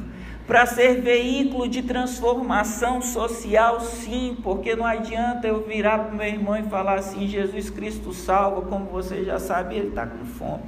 para 0.47 0.67
ser 0.67 1.01
veículo 1.01 1.67
de 1.67 1.83
transformação 1.83 3.01
social, 3.01 3.81
sim, 3.81 4.37
porque 4.43 4.77
não 4.77 4.85
adianta 4.85 5.49
eu 5.49 5.63
virar 5.63 6.01
para 6.01 6.13
o 6.13 6.17
meu 6.17 6.27
irmão 6.27 6.57
e 6.57 6.63
falar 6.65 6.99
assim: 6.99 7.27
Jesus 7.27 7.71
Cristo 7.71 8.13
salva, 8.13 8.63
como 8.63 8.87
você 8.87 9.25
já 9.25 9.39
sabe, 9.39 9.77
ele 9.77 9.89
está 9.89 10.07
com 10.07 10.25
fome. 10.27 10.63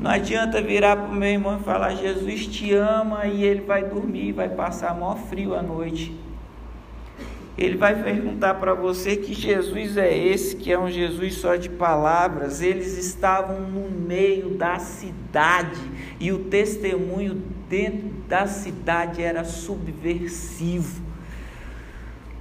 Não 0.00 0.10
adianta 0.10 0.62
virar 0.62 0.96
para 0.96 1.06
o 1.06 1.14
meu 1.14 1.28
irmão 1.28 1.58
e 1.60 1.62
falar: 1.62 1.94
Jesus 1.94 2.46
te 2.46 2.74
ama 2.74 3.26
e 3.26 3.44
ele 3.44 3.60
vai 3.60 3.84
dormir, 3.84 4.32
vai 4.32 4.48
passar 4.48 4.94
maior 4.94 5.16
frio 5.16 5.54
à 5.54 5.62
noite. 5.62 6.29
Ele 7.58 7.76
vai 7.76 8.02
perguntar 8.02 8.54
para 8.54 8.74
você 8.74 9.16
que 9.16 9.34
Jesus 9.34 9.96
é 9.96 10.16
esse, 10.16 10.56
que 10.56 10.72
é 10.72 10.78
um 10.78 10.90
Jesus 10.90 11.34
só 11.34 11.56
de 11.56 11.68
palavras. 11.68 12.62
Eles 12.62 12.96
estavam 12.96 13.60
no 13.60 13.90
meio 13.90 14.50
da 14.50 14.78
cidade 14.78 15.80
e 16.18 16.32
o 16.32 16.44
testemunho 16.44 17.42
dentro 17.68 18.08
da 18.28 18.46
cidade 18.46 19.22
era 19.22 19.44
subversivo. 19.44 21.02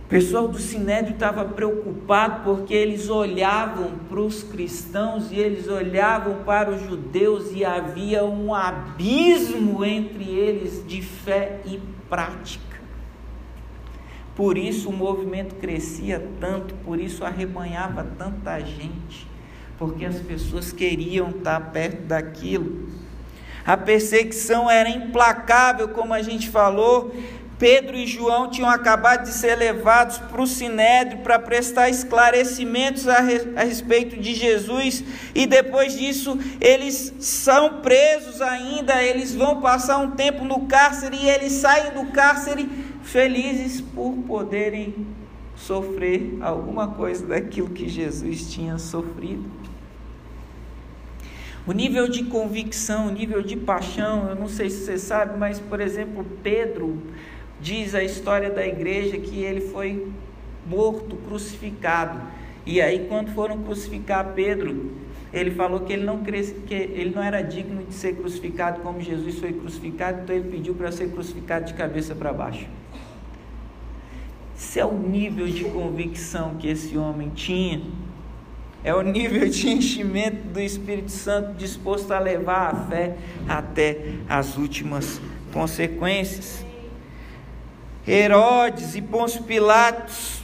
O 0.05 0.09
pessoal 0.09 0.47
do 0.47 0.57
Sinédrio 0.57 1.13
estava 1.13 1.45
preocupado 1.45 2.43
porque 2.43 2.73
eles 2.73 3.09
olhavam 3.09 3.91
para 4.09 4.19
os 4.19 4.41
cristãos 4.41 5.31
e 5.31 5.35
eles 5.35 5.67
olhavam 5.67 6.43
para 6.43 6.71
os 6.71 6.81
judeus 6.81 7.51
e 7.53 7.63
havia 7.63 8.25
um 8.25 8.53
abismo 8.53 9.85
entre 9.85 10.23
eles 10.23 10.83
de 10.87 11.01
fé 11.03 11.61
e 11.63 11.79
prática. 12.09 12.68
Por 14.39 14.57
isso 14.57 14.87
o 14.87 14.93
movimento 14.93 15.55
crescia 15.55 16.25
tanto, 16.39 16.73
por 16.75 16.97
isso 16.97 17.25
arrebanhava 17.25 18.07
tanta 18.17 18.57
gente, 18.61 19.27
porque 19.77 20.05
as 20.05 20.15
pessoas 20.19 20.71
queriam 20.71 21.29
estar 21.31 21.59
perto 21.71 22.03
daquilo. 22.03 22.87
A 23.65 23.75
perseguição 23.75 24.71
era 24.71 24.87
implacável, 24.87 25.89
como 25.89 26.13
a 26.13 26.21
gente 26.21 26.47
falou. 26.49 27.13
Pedro 27.57 27.97
e 27.97 28.07
João 28.07 28.49
tinham 28.49 28.69
acabado 28.69 29.23
de 29.23 29.33
ser 29.33 29.55
levados 29.55 30.17
para 30.17 30.41
o 30.41 30.47
Sinédrio 30.47 31.19
para 31.19 31.37
prestar 31.37 31.89
esclarecimentos 31.89 33.09
a, 33.09 33.17
a 33.17 33.63
respeito 33.65 34.15
de 34.15 34.33
Jesus, 34.33 35.03
e 35.35 35.45
depois 35.45 35.97
disso 35.97 36.39
eles 36.61 37.13
são 37.19 37.81
presos 37.81 38.41
ainda, 38.41 39.03
eles 39.03 39.35
vão 39.35 39.59
passar 39.59 39.97
um 39.97 40.11
tempo 40.11 40.45
no 40.45 40.65
cárcere 40.65 41.17
e 41.17 41.29
eles 41.29 41.51
saem 41.51 41.91
do 41.91 42.05
cárcere 42.13 42.88
felizes 43.11 43.81
por 43.81 44.13
poderem 44.27 44.93
sofrer 45.55 46.37
alguma 46.41 46.89
coisa 46.89 47.25
daquilo 47.25 47.69
que 47.69 47.89
Jesus 47.89 48.51
tinha 48.53 48.77
sofrido. 48.77 49.49
O 51.65 51.71
nível 51.71 52.07
de 52.07 52.23
convicção, 52.25 53.07
o 53.07 53.11
nível 53.11 53.41
de 53.41 53.57
paixão, 53.57 54.29
eu 54.29 54.35
não 54.35 54.47
sei 54.47 54.69
se 54.69 54.85
você 54.85 54.97
sabe, 54.97 55.37
mas 55.39 55.59
por 55.59 55.81
exemplo, 55.81 56.25
Pedro 56.43 57.01
diz 57.59 57.95
a 57.95 58.03
história 58.03 58.51
da 58.51 58.65
igreja 58.65 59.17
que 59.17 59.39
ele 59.39 59.61
foi 59.61 60.07
morto, 60.67 61.15
crucificado. 61.15 62.21
E 62.65 62.79
aí, 62.79 63.07
quando 63.09 63.33
foram 63.33 63.63
crucificar 63.63 64.33
Pedro, 64.35 64.91
Ele 65.31 65.51
falou 65.51 65.81
que 65.81 65.93
ele 65.93 66.03
não, 66.03 66.23
que 66.23 66.73
ele 66.73 67.11
não 67.13 67.21
era 67.21 67.41
digno 67.41 67.83
de 67.83 67.93
ser 67.93 68.15
crucificado 68.15 68.81
como 68.81 68.99
Jesus 68.99 69.37
foi 69.37 69.53
crucificado, 69.53 70.21
então 70.23 70.35
ele 70.35 70.49
pediu 70.49 70.73
para 70.73 70.91
ser 70.91 71.11
crucificado 71.11 71.65
de 71.65 71.73
cabeça 71.75 72.15
para 72.15 72.33
baixo. 72.33 72.67
Esse 74.59 74.77
é 74.77 74.85
o 74.85 74.91
nível 74.91 75.47
de 75.47 75.63
convicção 75.63 76.55
que 76.55 76.67
esse 76.67 76.97
homem 76.97 77.29
tinha. 77.29 77.81
É 78.83 78.93
o 78.93 79.01
nível 79.01 79.47
de 79.47 79.69
enchimento 79.69 80.49
do 80.49 80.59
Espírito 80.59 81.11
Santo 81.11 81.53
disposto 81.53 82.11
a 82.11 82.19
levar 82.19 82.73
a 82.73 82.75
fé 82.89 83.17
até 83.47 84.15
as 84.27 84.57
últimas 84.57 85.21
consequências. 85.53 86.65
Herodes 88.05 88.95
e 88.95 89.01
Pôncio 89.01 89.43
Pilatos, 89.43 90.43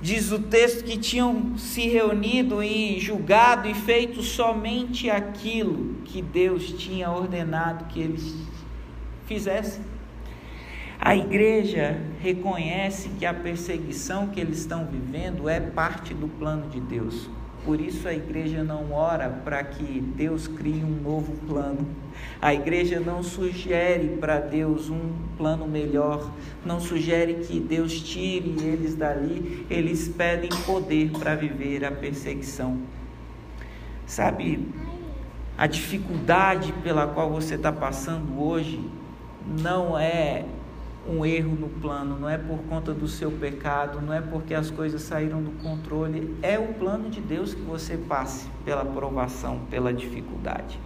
diz 0.00 0.32
o 0.32 0.38
texto 0.38 0.82
que 0.82 0.96
tinham 0.96 1.58
se 1.58 1.86
reunido 1.86 2.62
e 2.62 2.98
julgado 2.98 3.68
e 3.68 3.74
feito 3.74 4.22
somente 4.22 5.10
aquilo 5.10 5.96
que 6.06 6.22
Deus 6.22 6.72
tinha 6.72 7.10
ordenado 7.10 7.84
que 7.86 8.00
eles 8.00 8.34
fizessem. 9.26 9.93
A 11.04 11.14
igreja 11.14 12.00
reconhece 12.22 13.10
que 13.18 13.26
a 13.26 13.34
perseguição 13.34 14.28
que 14.28 14.40
eles 14.40 14.60
estão 14.60 14.86
vivendo 14.86 15.50
é 15.50 15.60
parte 15.60 16.14
do 16.14 16.26
plano 16.26 16.66
de 16.70 16.80
Deus. 16.80 17.28
Por 17.62 17.78
isso 17.78 18.08
a 18.08 18.14
igreja 18.14 18.64
não 18.64 18.90
ora 18.90 19.28
para 19.28 19.62
que 19.62 20.00
Deus 20.00 20.48
crie 20.48 20.82
um 20.82 21.02
novo 21.02 21.32
plano. 21.46 21.86
A 22.40 22.54
igreja 22.54 23.00
não 23.00 23.22
sugere 23.22 24.16
para 24.16 24.40
Deus 24.40 24.88
um 24.88 25.12
plano 25.36 25.68
melhor, 25.68 26.32
não 26.64 26.80
sugere 26.80 27.34
que 27.34 27.60
Deus 27.60 28.00
tire 28.00 28.56
eles 28.62 28.94
dali, 28.94 29.66
eles 29.68 30.08
pedem 30.08 30.48
poder 30.64 31.10
para 31.10 31.34
viver 31.34 31.84
a 31.84 31.92
perseguição. 31.92 32.78
Sabe, 34.06 34.66
a 35.58 35.66
dificuldade 35.66 36.72
pela 36.82 37.06
qual 37.06 37.28
você 37.28 37.56
está 37.56 37.70
passando 37.70 38.42
hoje 38.42 38.80
não 39.46 39.98
é 39.98 40.46
um 41.08 41.24
erro 41.24 41.54
no 41.54 41.68
plano, 41.68 42.18
não 42.18 42.28
é 42.28 42.38
por 42.38 42.58
conta 42.68 42.92
do 42.92 43.06
seu 43.06 43.30
pecado, 43.30 44.00
não 44.00 44.12
é 44.12 44.20
porque 44.20 44.54
as 44.54 44.70
coisas 44.70 45.02
saíram 45.02 45.42
do 45.42 45.50
controle, 45.62 46.36
é 46.42 46.58
o 46.58 46.74
plano 46.74 47.10
de 47.10 47.20
Deus 47.20 47.54
que 47.54 47.62
você 47.62 47.96
passe 47.96 48.48
pela 48.64 48.84
provação, 48.84 49.60
pela 49.70 49.92
dificuldade. 49.92 50.78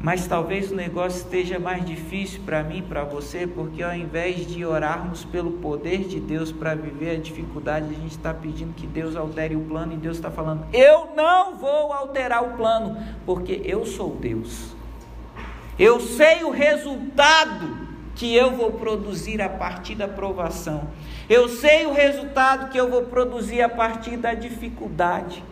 Mas 0.00 0.26
talvez 0.26 0.70
o 0.70 0.74
negócio 0.74 1.22
esteja 1.22 1.58
mais 1.58 1.84
difícil 1.84 2.42
para 2.44 2.62
mim, 2.62 2.82
para 2.82 3.04
você, 3.04 3.46
porque 3.46 3.82
ao 3.82 3.94
invés 3.94 4.46
de 4.46 4.64
orarmos 4.64 5.24
pelo 5.24 5.52
poder 5.52 6.00
de 6.06 6.20
Deus 6.20 6.52
para 6.52 6.74
viver 6.74 7.16
a 7.16 7.18
dificuldade, 7.18 7.86
a 7.86 7.98
gente 7.98 8.10
está 8.10 8.34
pedindo 8.34 8.74
que 8.74 8.86
Deus 8.86 9.16
altere 9.16 9.56
o 9.56 9.60
plano 9.60 9.94
e 9.94 9.96
Deus 9.96 10.16
está 10.16 10.30
falando: 10.30 10.66
Eu 10.74 11.08
não 11.16 11.56
vou 11.56 11.90
alterar 11.92 12.44
o 12.44 12.56
plano, 12.56 12.98
porque 13.24 13.62
eu 13.64 13.86
sou 13.86 14.14
Deus. 14.14 14.74
Eu 15.78 15.98
sei 16.00 16.44
o 16.44 16.50
resultado 16.50 17.83
que 18.14 18.34
eu 18.34 18.52
vou 18.52 18.72
produzir 18.72 19.40
a 19.42 19.48
partir 19.48 19.94
da 19.94 20.06
provação. 20.06 20.88
Eu 21.28 21.48
sei 21.48 21.86
o 21.86 21.92
resultado 21.92 22.70
que 22.70 22.78
eu 22.78 22.90
vou 22.90 23.02
produzir 23.02 23.62
a 23.62 23.68
partir 23.68 24.16
da 24.16 24.34
dificuldade. 24.34 25.42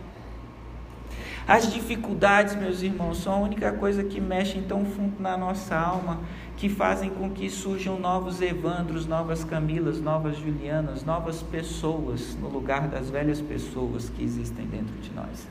As 1.45 1.71
dificuldades, 1.73 2.55
meus 2.55 2.81
irmãos, 2.81 3.17
são 3.17 3.33
a 3.33 3.37
única 3.37 3.73
coisa 3.73 4.01
que 4.01 4.21
mexe 4.21 4.61
tão 4.61 4.85
fundo 4.85 5.21
na 5.21 5.35
nossa 5.35 5.75
alma, 5.75 6.21
que 6.55 6.69
fazem 6.69 7.09
com 7.09 7.29
que 7.29 7.49
surjam 7.49 7.99
novos 7.99 8.41
Evandros, 8.41 9.05
novas 9.05 9.43
Camilas, 9.43 9.99
novas 9.99 10.37
Julianas, 10.37 11.03
novas 11.03 11.41
pessoas 11.43 12.35
no 12.35 12.47
lugar 12.47 12.87
das 12.87 13.09
velhas 13.09 13.41
pessoas 13.41 14.09
que 14.09 14.23
existem 14.23 14.65
dentro 14.65 14.95
de 15.01 15.11
nós. 15.13 15.45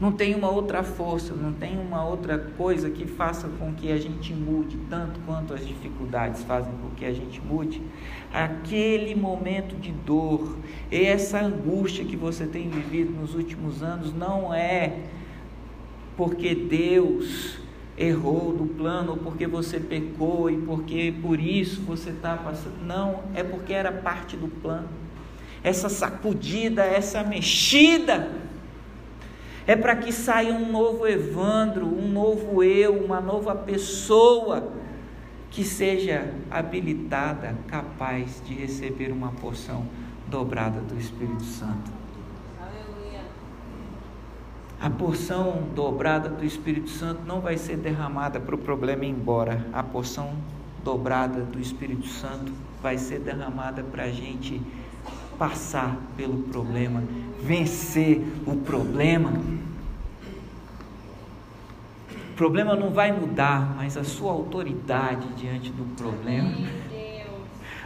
Não 0.00 0.12
tem 0.12 0.32
uma 0.34 0.48
outra 0.48 0.84
força, 0.84 1.34
não 1.34 1.52
tem 1.52 1.76
uma 1.76 2.04
outra 2.04 2.38
coisa 2.38 2.88
que 2.88 3.04
faça 3.04 3.48
com 3.58 3.74
que 3.74 3.90
a 3.90 3.98
gente 3.98 4.32
mude, 4.32 4.78
tanto 4.88 5.18
quanto 5.26 5.52
as 5.52 5.66
dificuldades 5.66 6.44
fazem 6.44 6.72
com 6.80 6.90
que 6.90 7.04
a 7.04 7.12
gente 7.12 7.40
mude. 7.40 7.82
Aquele 8.32 9.16
momento 9.16 9.74
de 9.74 9.90
dor, 9.90 10.56
e 10.90 11.04
essa 11.04 11.40
angústia 11.40 12.04
que 12.04 12.16
você 12.16 12.46
tem 12.46 12.68
vivido 12.68 13.10
nos 13.10 13.34
últimos 13.34 13.82
anos, 13.82 14.14
não 14.14 14.54
é 14.54 14.98
porque 16.16 16.54
Deus 16.54 17.58
errou 17.96 18.52
do 18.52 18.66
plano, 18.66 19.10
ou 19.12 19.16
porque 19.16 19.48
você 19.48 19.80
pecou 19.80 20.48
e 20.48 20.58
porque 20.58 21.12
por 21.20 21.40
isso 21.40 21.82
você 21.82 22.10
está 22.10 22.36
passando. 22.36 22.86
Não, 22.86 23.24
é 23.34 23.42
porque 23.42 23.72
era 23.72 23.90
parte 23.90 24.36
do 24.36 24.46
plano. 24.46 24.88
Essa 25.64 25.88
sacudida, 25.88 26.84
essa 26.84 27.24
mexida 27.24 28.47
é 29.68 29.76
para 29.76 29.94
que 29.94 30.10
saia 30.10 30.54
um 30.54 30.72
novo 30.72 31.06
Evandro, 31.06 31.84
um 31.84 32.08
novo 32.10 32.64
eu, 32.64 33.04
uma 33.04 33.20
nova 33.20 33.54
pessoa 33.54 34.72
que 35.50 35.62
seja 35.62 36.32
habilitada, 36.50 37.54
capaz 37.66 38.42
de 38.46 38.54
receber 38.54 39.12
uma 39.12 39.30
porção 39.32 39.84
dobrada 40.26 40.80
do 40.80 40.98
Espírito 40.98 41.44
Santo. 41.44 41.92
A 44.80 44.88
porção 44.88 45.64
dobrada 45.74 46.30
do 46.30 46.46
Espírito 46.46 46.88
Santo 46.88 47.20
não 47.26 47.42
vai 47.42 47.58
ser 47.58 47.76
derramada 47.76 48.40
para 48.40 48.54
o 48.54 48.58
problema 48.58 49.04
ir 49.04 49.10
embora. 49.10 49.66
A 49.70 49.82
porção 49.82 50.32
dobrada 50.82 51.42
do 51.42 51.60
Espírito 51.60 52.06
Santo 52.06 52.54
vai 52.80 52.96
ser 52.96 53.18
derramada 53.18 53.82
para 53.82 54.04
a 54.04 54.10
gente 54.10 54.62
passar 55.38 55.96
pelo 56.16 56.38
problema, 56.44 57.02
vencer 57.42 58.20
o 58.46 58.56
problema. 58.56 59.57
O 62.38 62.44
problema 62.46 62.76
não 62.76 62.90
vai 62.90 63.10
mudar, 63.10 63.74
mas 63.76 63.96
a 63.96 64.04
sua 64.04 64.30
autoridade 64.30 65.26
diante 65.36 65.72
do 65.72 65.82
problema, 65.96 66.68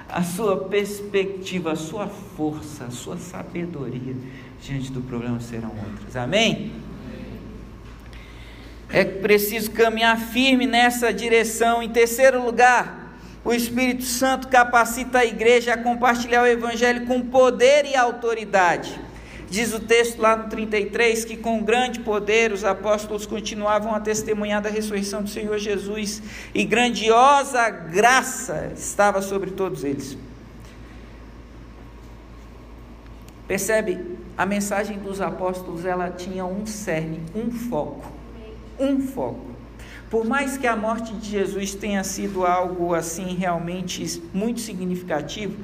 a 0.07 0.23
sua 0.23 0.69
perspectiva, 0.69 1.73
a 1.73 1.75
sua 1.75 2.07
força, 2.07 2.85
a 2.85 2.91
sua 2.91 3.17
sabedoria 3.17 4.15
diante 4.61 4.93
do 4.93 5.01
problema 5.01 5.41
serão 5.41 5.71
outras. 5.71 6.17
Amém? 6.17 6.71
É 8.91 9.03
preciso 9.07 9.71
caminhar 9.71 10.19
firme 10.19 10.67
nessa 10.67 11.15
direção. 11.15 11.83
Em 11.83 11.88
terceiro 11.88 12.45
lugar, 12.45 13.17
o 13.43 13.55
Espírito 13.55 14.05
Santo 14.05 14.49
capacita 14.49 15.21
a 15.21 15.25
igreja 15.25 15.73
a 15.73 15.79
compartilhar 15.79 16.43
o 16.43 16.47
Evangelho 16.47 17.07
com 17.07 17.23
poder 17.23 17.87
e 17.87 17.97
autoridade. 17.97 19.01
Diz 19.53 19.75
o 19.75 19.81
texto 19.81 20.19
lá 20.19 20.35
no 20.35 20.49
33 20.49 21.27
que 21.27 21.37
com 21.37 21.62
grande 21.62 22.01
poder 22.01 22.53
os 22.53 22.65
apóstolos 22.65 23.27
continuavam 23.27 23.95
a 23.95 24.01
testemunhar 24.01 24.62
da 24.62 24.71
ressurreição 24.71 25.23
do 25.23 25.29
Senhor 25.29 25.59
Jesus 25.59 26.23
e 26.55 26.65
grandiosa 26.65 27.69
graça 27.69 28.73
estava 28.75 29.21
sobre 29.21 29.51
todos 29.51 29.85
eles. 29.85 30.17
Percebe? 33.47 34.17
A 34.38 34.47
mensagem 34.47 34.99
dos 34.99 35.21
apóstolos 35.21 35.85
ela 35.85 36.09
tinha 36.11 36.47
um 36.47 36.65
cerne, 36.65 37.21
um 37.35 37.51
foco, 37.51 38.11
um 38.81 39.03
foco. 39.03 39.51
Por 40.09 40.25
mais 40.25 40.57
que 40.57 40.67
a 40.67 40.75
morte 40.75 41.12
de 41.12 41.29
Jesus 41.29 41.75
tenha 41.75 42.03
sido 42.05 42.47
algo 42.47 42.95
assim 42.95 43.35
realmente 43.35 44.23
muito 44.33 44.62
significativo, 44.62 45.59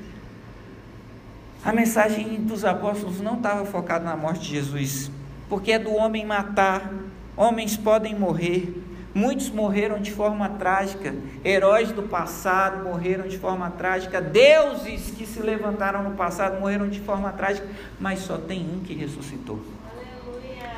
a 1.64 1.72
mensagem 1.72 2.36
dos 2.42 2.64
apóstolos 2.64 3.20
não 3.20 3.34
estava 3.34 3.64
focada 3.64 4.04
na 4.04 4.16
morte 4.16 4.40
de 4.40 4.50
Jesus, 4.50 5.10
porque 5.48 5.72
é 5.72 5.78
do 5.78 5.92
homem 5.92 6.24
matar, 6.24 6.92
homens 7.36 7.76
podem 7.76 8.14
morrer, 8.14 8.72
muitos 9.12 9.50
morreram 9.50 10.00
de 10.00 10.12
forma 10.12 10.48
trágica, 10.50 11.14
heróis 11.44 11.90
do 11.90 12.04
passado 12.04 12.84
morreram 12.84 13.26
de 13.26 13.38
forma 13.38 13.70
trágica, 13.70 14.20
deuses 14.20 15.10
que 15.10 15.26
se 15.26 15.40
levantaram 15.40 16.02
no 16.02 16.12
passado 16.12 16.60
morreram 16.60 16.88
de 16.88 17.00
forma 17.00 17.32
trágica, 17.32 17.66
mas 17.98 18.20
só 18.20 18.38
tem 18.38 18.60
um 18.60 18.80
que 18.80 18.94
ressuscitou. 18.94 19.60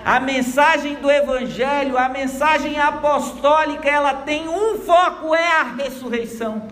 A 0.03 0.19
mensagem 0.19 0.95
do 0.95 1.11
Evangelho, 1.11 1.99
a 1.99 2.09
mensagem 2.09 2.79
apostólica, 2.79 3.87
ela 3.87 4.15
tem 4.15 4.49
um 4.49 4.79
foco: 4.79 5.35
é 5.35 5.61
a 5.61 5.63
ressurreição 5.75 6.69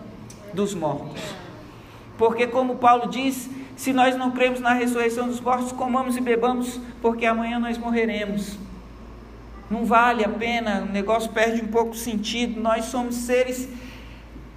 dos 0.51 0.73
mortos. 0.73 1.21
Porque, 2.17 2.47
como 2.47 2.77
Paulo 2.77 3.07
diz, 3.07 3.47
se 3.79 3.93
nós 3.93 4.13
não 4.17 4.31
cremos 4.31 4.59
na 4.59 4.73
ressurreição 4.73 5.25
dos 5.25 5.39
mortos, 5.39 5.71
comamos 5.71 6.17
e 6.17 6.19
bebamos, 6.19 6.77
porque 7.01 7.25
amanhã 7.25 7.59
nós 7.59 7.77
morreremos. 7.77 8.57
Não 9.71 9.85
vale 9.85 10.21
a 10.21 10.27
pena, 10.27 10.81
o 10.81 10.91
negócio 10.91 11.31
perde 11.31 11.61
um 11.61 11.67
pouco 11.67 11.91
o 11.91 11.95
sentido. 11.95 12.59
Nós 12.59 12.83
somos 12.85 13.15
seres 13.15 13.69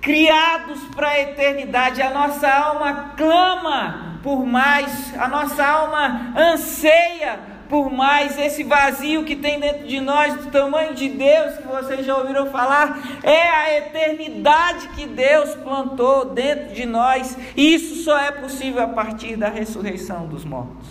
criados 0.00 0.80
para 0.96 1.10
a 1.10 1.20
eternidade. 1.20 2.02
A 2.02 2.10
nossa 2.10 2.48
alma 2.48 3.12
clama 3.16 4.18
por 4.24 4.44
mais, 4.44 5.16
a 5.16 5.28
nossa 5.28 5.64
alma 5.64 6.32
anseia 6.36 7.38
por 7.72 7.90
mais 7.90 8.38
esse 8.38 8.62
vazio 8.62 9.24
que 9.24 9.34
tem 9.34 9.58
dentro 9.58 9.86
de 9.88 9.98
nós, 9.98 10.36
do 10.36 10.50
tamanho 10.50 10.94
de 10.94 11.08
Deus, 11.08 11.56
que 11.56 11.66
vocês 11.66 12.04
já 12.04 12.18
ouviram 12.18 12.50
falar, 12.50 13.18
é 13.22 13.48
a 13.48 13.78
eternidade 13.78 14.88
que 14.88 15.06
Deus 15.06 15.54
plantou 15.54 16.26
dentro 16.26 16.74
de 16.74 16.84
nós. 16.84 17.34
E 17.56 17.72
isso 17.72 18.04
só 18.04 18.18
é 18.18 18.30
possível 18.30 18.82
a 18.82 18.88
partir 18.88 19.36
da 19.36 19.48
ressurreição 19.48 20.26
dos 20.26 20.44
mortos. 20.44 20.86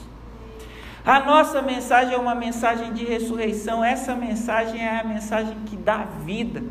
A 1.05 1.19
nossa 1.19 1.61
mensagem 1.61 2.15
é 2.15 2.17
uma 2.17 2.33
mensagem 2.33 2.91
de 2.93 3.05
ressurreição, 3.05 3.85
essa 3.85 4.15
mensagem 4.15 4.83
é 4.83 5.01
a 5.01 5.03
mensagem 5.03 5.55
que 5.67 5.77
dá 5.77 6.07
vida. 6.25 6.63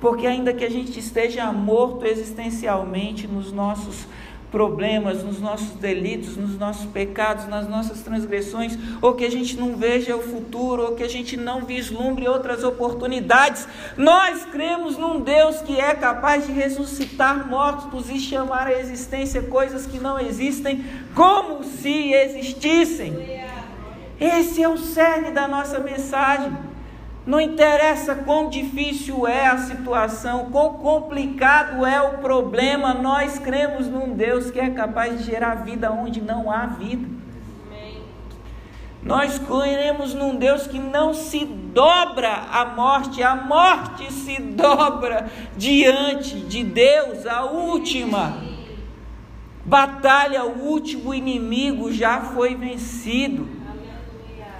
Porque 0.00 0.28
ainda 0.28 0.54
que 0.54 0.64
a 0.64 0.70
gente 0.70 0.96
esteja 0.96 1.50
morto 1.50 2.06
existencialmente 2.06 3.26
nos 3.26 3.50
nossos 3.50 4.06
problemas, 4.50 5.22
nos 5.22 5.40
nossos 5.40 5.70
delitos, 5.70 6.36
nos 6.36 6.58
nossos 6.58 6.86
pecados, 6.86 7.46
nas 7.48 7.68
nossas 7.68 8.00
transgressões, 8.02 8.76
ou 9.00 9.14
que 9.14 9.24
a 9.24 9.30
gente 9.30 9.56
não 9.56 9.76
veja 9.76 10.16
o 10.16 10.22
futuro, 10.22 10.82
ou 10.82 10.94
que 10.94 11.02
a 11.02 11.08
gente 11.08 11.36
não 11.36 11.64
vislumbre 11.64 12.28
outras 12.28 12.64
oportunidades, 12.64 13.66
nós 13.96 14.44
cremos 14.44 14.96
num 14.96 15.20
Deus 15.20 15.62
que 15.62 15.80
é 15.80 15.94
capaz 15.94 16.46
de 16.46 16.52
ressuscitar 16.52 17.48
mortos 17.48 18.10
e 18.10 18.18
chamar 18.18 18.66
à 18.66 18.78
existência 18.78 19.42
coisas 19.42 19.86
que 19.86 19.98
não 19.98 20.18
existem, 20.18 20.84
como 21.14 21.62
se 21.62 22.12
existissem. 22.12 23.40
Esse 24.20 24.62
é 24.62 24.68
o 24.68 24.76
cerne 24.76 25.30
da 25.30 25.48
nossa 25.48 25.78
mensagem. 25.78 26.69
Não 27.26 27.40
interessa 27.40 28.14
quão 28.14 28.48
difícil 28.48 29.26
é 29.26 29.46
a 29.46 29.58
situação, 29.58 30.50
quão 30.50 30.74
complicado 30.74 31.84
é 31.84 32.00
o 32.00 32.18
problema, 32.18 32.94
nós 32.94 33.38
cremos 33.38 33.86
num 33.86 34.14
Deus 34.14 34.50
que 34.50 34.58
é 34.58 34.70
capaz 34.70 35.18
de 35.18 35.24
gerar 35.30 35.56
vida 35.56 35.92
onde 35.92 36.20
não 36.20 36.50
há 36.50 36.66
vida. 36.66 37.06
Nós 39.02 39.38
cremos 39.38 40.12
num 40.14 40.36
Deus 40.36 40.66
que 40.66 40.78
não 40.78 41.14
se 41.14 41.44
dobra 41.44 42.32
à 42.50 42.66
morte, 42.66 43.22
a 43.22 43.34
morte 43.34 44.12
se 44.12 44.40
dobra 44.40 45.30
diante 45.56 46.40
de 46.40 46.64
Deus, 46.64 47.26
a 47.26 47.44
última 47.44 48.42
batalha, 49.64 50.44
o 50.44 50.66
último 50.66 51.14
inimigo 51.14 51.92
já 51.92 52.20
foi 52.20 52.54
vencido 52.54 53.60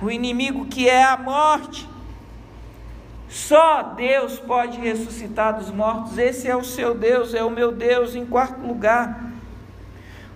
o 0.03 0.11
inimigo 0.11 0.67
que 0.67 0.89
é 0.89 1.05
a 1.05 1.17
morte. 1.17 1.90
Só 3.31 3.95
Deus 3.97 4.41
pode 4.41 4.81
ressuscitar 4.81 5.57
dos 5.57 5.71
mortos. 5.71 6.19
Esse 6.19 6.49
é 6.49 6.57
o 6.57 6.65
seu 6.65 6.97
Deus, 6.97 7.33
é 7.33 7.45
o 7.45 7.51
meu 7.51 7.71
Deus. 7.71 8.17
Em 8.17 8.27
quarto 8.27 8.61
lugar, 8.67 9.33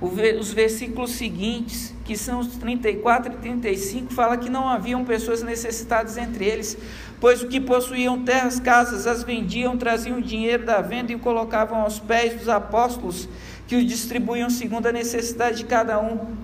os 0.01 0.53
versículos 0.53 1.11
seguintes, 1.11 1.93
que 2.05 2.17
são 2.17 2.39
os 2.39 2.57
34 2.57 3.33
e 3.33 3.37
35, 3.37 4.15
fala 4.15 4.37
que 4.37 4.49
não 4.49 4.69
haviam 4.69 5.05
pessoas 5.05 5.43
necessitadas 5.43 6.17
entre 6.17 6.45
eles, 6.45 6.79
pois 7.21 7.43
o 7.43 7.49
que 7.49 7.61
possuíam 7.61 8.23
terras, 8.23 8.61
casas, 8.61 9.09
as 9.09 9.25
vendiam, 9.25 9.77
traziam 9.77 10.21
dinheiro 10.21 10.65
da 10.65 10.81
venda 10.81 11.11
e 11.11 11.17
o 11.17 11.19
colocavam 11.19 11.81
aos 11.81 11.99
pés 11.99 12.35
dos 12.35 12.49
apóstolos, 12.49 13.29
que 13.67 13.75
os 13.75 13.85
distribuíam 13.85 14.49
segundo 14.49 14.87
a 14.87 14.93
necessidade 14.93 15.59
de 15.59 15.65
cada 15.65 16.01
um. 16.01 16.37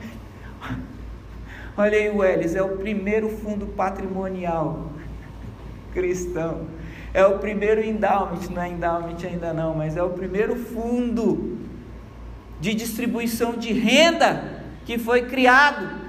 Olha 1.79 1.97
aí 1.97 2.11
o 2.11 2.25
Elis, 2.25 2.57
é 2.57 2.63
o 2.63 2.77
primeiro 2.77 3.29
fundo 3.29 3.67
patrimonial 3.67 4.91
cristão. 5.93 6.67
É 7.13 7.25
o 7.25 7.39
primeiro 7.39 7.83
endowment, 7.83 8.49
não 8.51 8.63
é 8.63 8.69
endowment 8.69 9.17
ainda 9.25 9.53
não, 9.53 9.75
mas 9.75 9.97
é 9.97 10.03
o 10.03 10.11
primeiro 10.11 10.57
fundo 10.57 11.59
de 12.61 12.75
distribuição 12.75 13.55
de 13.55 13.73
renda 13.73 14.63
que 14.85 14.99
foi 14.99 15.23
criado. 15.23 16.01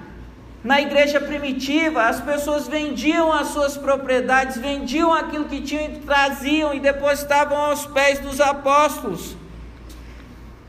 Na 0.63 0.79
igreja 0.79 1.19
primitiva, 1.19 2.03
as 2.03 2.21
pessoas 2.21 2.67
vendiam 2.67 3.33
as 3.33 3.47
suas 3.47 3.75
propriedades, 3.77 4.57
vendiam 4.57 5.11
aquilo 5.11 5.45
que 5.45 5.59
tinham 5.59 5.85
e 5.85 5.99
traziam 5.99 6.71
e 6.73 6.79
depositavam 6.79 7.57
aos 7.57 7.87
pés 7.87 8.19
dos 8.19 8.39
apóstolos. 8.39 9.35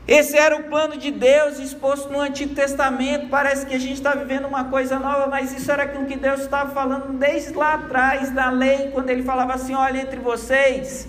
Esse 0.07 0.37
era 0.37 0.57
o 0.57 0.63
plano 0.63 0.97
de 0.97 1.11
Deus 1.11 1.59
exposto 1.59 2.11
no 2.11 2.19
Antigo 2.19 2.53
Testamento. 2.53 3.29
Parece 3.29 3.65
que 3.65 3.73
a 3.73 3.79
gente 3.79 3.93
está 3.93 4.13
vivendo 4.13 4.45
uma 4.45 4.65
coisa 4.65 4.99
nova, 4.99 5.27
mas 5.27 5.53
isso 5.53 5.71
era 5.71 5.83
aquilo 5.83 6.05
que 6.05 6.17
Deus 6.17 6.41
estava 6.41 6.71
falando 6.71 7.17
desde 7.17 7.53
lá 7.53 7.75
atrás, 7.75 8.29
da 8.31 8.49
lei, 8.49 8.89
quando 8.91 9.09
ele 9.09 9.23
falava 9.23 9.53
assim: 9.53 9.73
olha, 9.73 10.01
entre 10.01 10.19
vocês, 10.19 11.07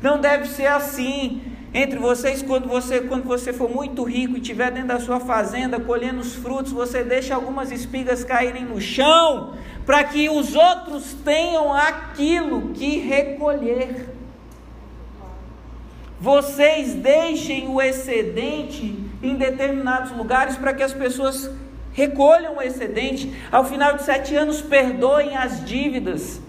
não 0.00 0.18
deve 0.18 0.48
ser 0.48 0.66
assim. 0.66 1.42
Entre 1.74 1.98
vocês, 1.98 2.42
quando 2.42 2.68
você, 2.68 3.00
quando 3.00 3.24
você 3.24 3.50
for 3.50 3.70
muito 3.70 4.02
rico 4.02 4.36
e 4.36 4.40
estiver 4.40 4.70
dentro 4.70 4.88
da 4.88 5.00
sua 5.00 5.18
fazenda 5.18 5.80
colhendo 5.80 6.20
os 6.20 6.34
frutos, 6.34 6.70
você 6.70 7.02
deixa 7.02 7.34
algumas 7.34 7.72
espigas 7.72 8.22
caírem 8.22 8.64
no 8.64 8.78
chão, 8.78 9.54
para 9.86 10.04
que 10.04 10.28
os 10.28 10.54
outros 10.54 11.14
tenham 11.24 11.72
aquilo 11.72 12.72
que 12.74 12.98
recolher. 12.98 14.11
Vocês 16.22 16.94
deixem 16.94 17.68
o 17.68 17.82
excedente 17.82 18.96
em 19.20 19.34
determinados 19.34 20.12
lugares 20.12 20.56
para 20.56 20.72
que 20.72 20.80
as 20.80 20.94
pessoas 20.94 21.50
recolham 21.92 22.58
o 22.58 22.62
excedente. 22.62 23.34
Ao 23.50 23.64
final 23.64 23.96
de 23.96 24.04
sete 24.04 24.36
anos, 24.36 24.62
perdoem 24.62 25.36
as 25.36 25.64
dívidas. 25.64 26.40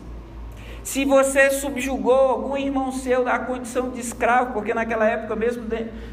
Se 0.84 1.04
você 1.04 1.50
subjugou 1.50 2.14
algum 2.14 2.56
irmão 2.56 2.92
seu 2.92 3.28
à 3.28 3.40
condição 3.40 3.90
de 3.90 4.00
escravo, 4.00 4.54
porque 4.54 4.76
naquela 4.76 5.10
época, 5.10 5.36
mesmo 5.36 5.64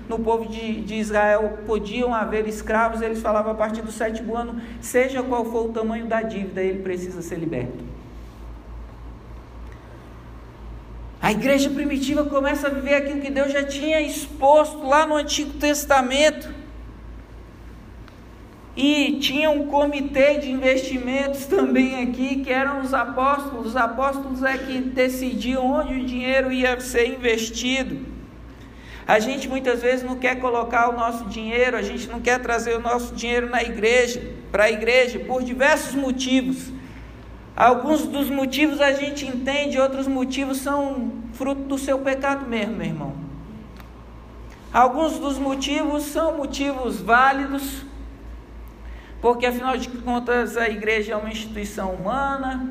no 0.08 0.18
povo 0.18 0.48
de, 0.48 0.80
de 0.80 0.94
Israel, 0.94 1.58
podiam 1.66 2.14
haver 2.14 2.48
escravos, 2.48 3.02
eles 3.02 3.20
falavam 3.20 3.52
a 3.52 3.56
partir 3.56 3.82
do 3.82 3.92
sétimo 3.92 4.34
ano, 4.34 4.58
seja 4.80 5.22
qual 5.22 5.44
for 5.44 5.66
o 5.66 5.72
tamanho 5.74 6.06
da 6.06 6.22
dívida, 6.22 6.62
ele 6.62 6.82
precisa 6.82 7.20
ser 7.20 7.36
liberto. 7.36 7.99
A 11.22 11.32
igreja 11.32 11.68
primitiva 11.68 12.24
começa 12.24 12.66
a 12.66 12.70
viver 12.70 12.94
aquilo 12.94 13.20
que 13.20 13.30
Deus 13.30 13.52
já 13.52 13.62
tinha 13.62 14.00
exposto 14.00 14.86
lá 14.86 15.06
no 15.06 15.14
Antigo 15.14 15.52
Testamento. 15.58 16.48
E 18.74 19.18
tinha 19.20 19.50
um 19.50 19.66
comitê 19.66 20.38
de 20.38 20.50
investimentos 20.50 21.44
também 21.44 22.02
aqui, 22.02 22.36
que 22.36 22.50
eram 22.50 22.80
os 22.80 22.94
apóstolos. 22.94 23.66
Os 23.66 23.76
apóstolos 23.76 24.42
é 24.42 24.56
que 24.56 24.80
decidiam 24.80 25.66
onde 25.66 25.94
o 25.94 26.06
dinheiro 26.06 26.50
ia 26.50 26.80
ser 26.80 27.06
investido. 27.08 28.06
A 29.06 29.18
gente 29.18 29.48
muitas 29.48 29.82
vezes 29.82 30.04
não 30.04 30.16
quer 30.16 30.40
colocar 30.40 30.88
o 30.88 30.92
nosso 30.92 31.24
dinheiro, 31.24 31.76
a 31.76 31.82
gente 31.82 32.08
não 32.08 32.20
quer 32.20 32.38
trazer 32.40 32.76
o 32.76 32.80
nosso 32.80 33.14
dinheiro 33.14 33.50
na 33.50 33.62
igreja, 33.62 34.22
para 34.50 34.64
a 34.64 34.70
igreja, 34.70 35.18
por 35.18 35.42
diversos 35.42 35.94
motivos. 35.94 36.72
Alguns 37.60 38.06
dos 38.06 38.30
motivos 38.30 38.80
a 38.80 38.90
gente 38.92 39.26
entende, 39.26 39.78
outros 39.78 40.08
motivos 40.08 40.56
são 40.56 41.12
fruto 41.34 41.60
do 41.64 41.76
seu 41.76 41.98
pecado 41.98 42.48
mesmo, 42.48 42.76
meu 42.76 42.86
irmão. 42.86 43.14
Alguns 44.72 45.18
dos 45.18 45.36
motivos 45.36 46.04
são 46.04 46.38
motivos 46.38 47.02
válidos, 47.02 47.84
porque 49.20 49.44
afinal 49.44 49.76
de 49.76 49.90
contas 49.90 50.56
a 50.56 50.70
igreja 50.70 51.12
é 51.12 51.16
uma 51.16 51.28
instituição 51.28 51.90
humana, 51.90 52.66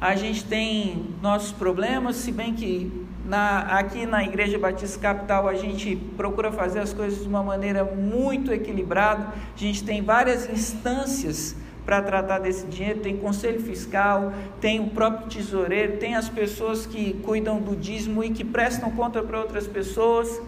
a 0.00 0.16
gente 0.16 0.44
tem 0.44 1.14
nossos 1.22 1.52
problemas, 1.52 2.16
se 2.16 2.32
bem 2.32 2.52
que 2.52 3.06
na, 3.24 3.60
aqui 3.78 4.06
na 4.06 4.24
Igreja 4.24 4.58
Batista 4.58 4.98
Capital 4.98 5.46
a 5.46 5.54
gente 5.54 5.94
procura 6.16 6.50
fazer 6.50 6.80
as 6.80 6.92
coisas 6.92 7.22
de 7.22 7.28
uma 7.28 7.44
maneira 7.44 7.84
muito 7.84 8.52
equilibrada, 8.52 9.32
a 9.54 9.56
gente 9.56 9.84
tem 9.84 10.02
várias 10.02 10.50
instâncias 10.50 11.54
para 11.84 12.00
tratar 12.00 12.38
desse 12.38 12.66
dinheiro, 12.66 13.00
tem 13.00 13.16
conselho 13.16 13.60
fiscal, 13.60 14.32
tem 14.60 14.80
o 14.80 14.90
próprio 14.90 15.28
tesoureiro, 15.28 15.96
tem 15.96 16.14
as 16.14 16.28
pessoas 16.28 16.86
que 16.86 17.14
cuidam 17.24 17.60
do 17.60 17.74
dízimo 17.74 18.22
e 18.22 18.30
que 18.30 18.44
prestam 18.44 18.90
conta 18.92 19.22
para 19.22 19.38
outras 19.38 19.66
pessoas. 19.66 20.40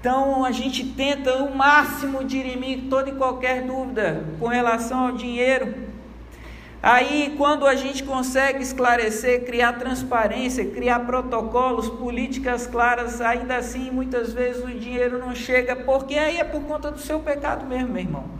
Então 0.00 0.44
a 0.44 0.50
gente 0.50 0.84
tenta 0.84 1.42
o 1.42 1.54
máximo 1.54 2.24
dirimir 2.24 2.84
toda 2.90 3.10
e 3.10 3.14
qualquer 3.14 3.62
dúvida 3.62 4.24
com 4.38 4.46
relação 4.46 5.06
ao 5.06 5.12
dinheiro. 5.12 5.86
Aí, 6.82 7.34
quando 7.36 7.66
a 7.66 7.74
gente 7.74 8.04
consegue 8.04 8.62
esclarecer, 8.62 9.44
criar 9.44 9.72
transparência, 9.72 10.64
criar 10.64 11.00
protocolos, 11.00 11.88
políticas 11.88 12.66
claras, 12.66 13.20
ainda 13.20 13.56
assim, 13.56 13.90
muitas 13.90 14.32
vezes 14.32 14.62
o 14.62 14.68
dinheiro 14.68 15.18
não 15.18 15.34
chega, 15.34 15.74
porque 15.74 16.14
aí 16.14 16.36
é 16.36 16.44
por 16.44 16.62
conta 16.62 16.92
do 16.92 17.00
seu 17.00 17.18
pecado 17.18 17.66
mesmo, 17.66 17.88
meu 17.88 18.02
irmão 18.02 18.35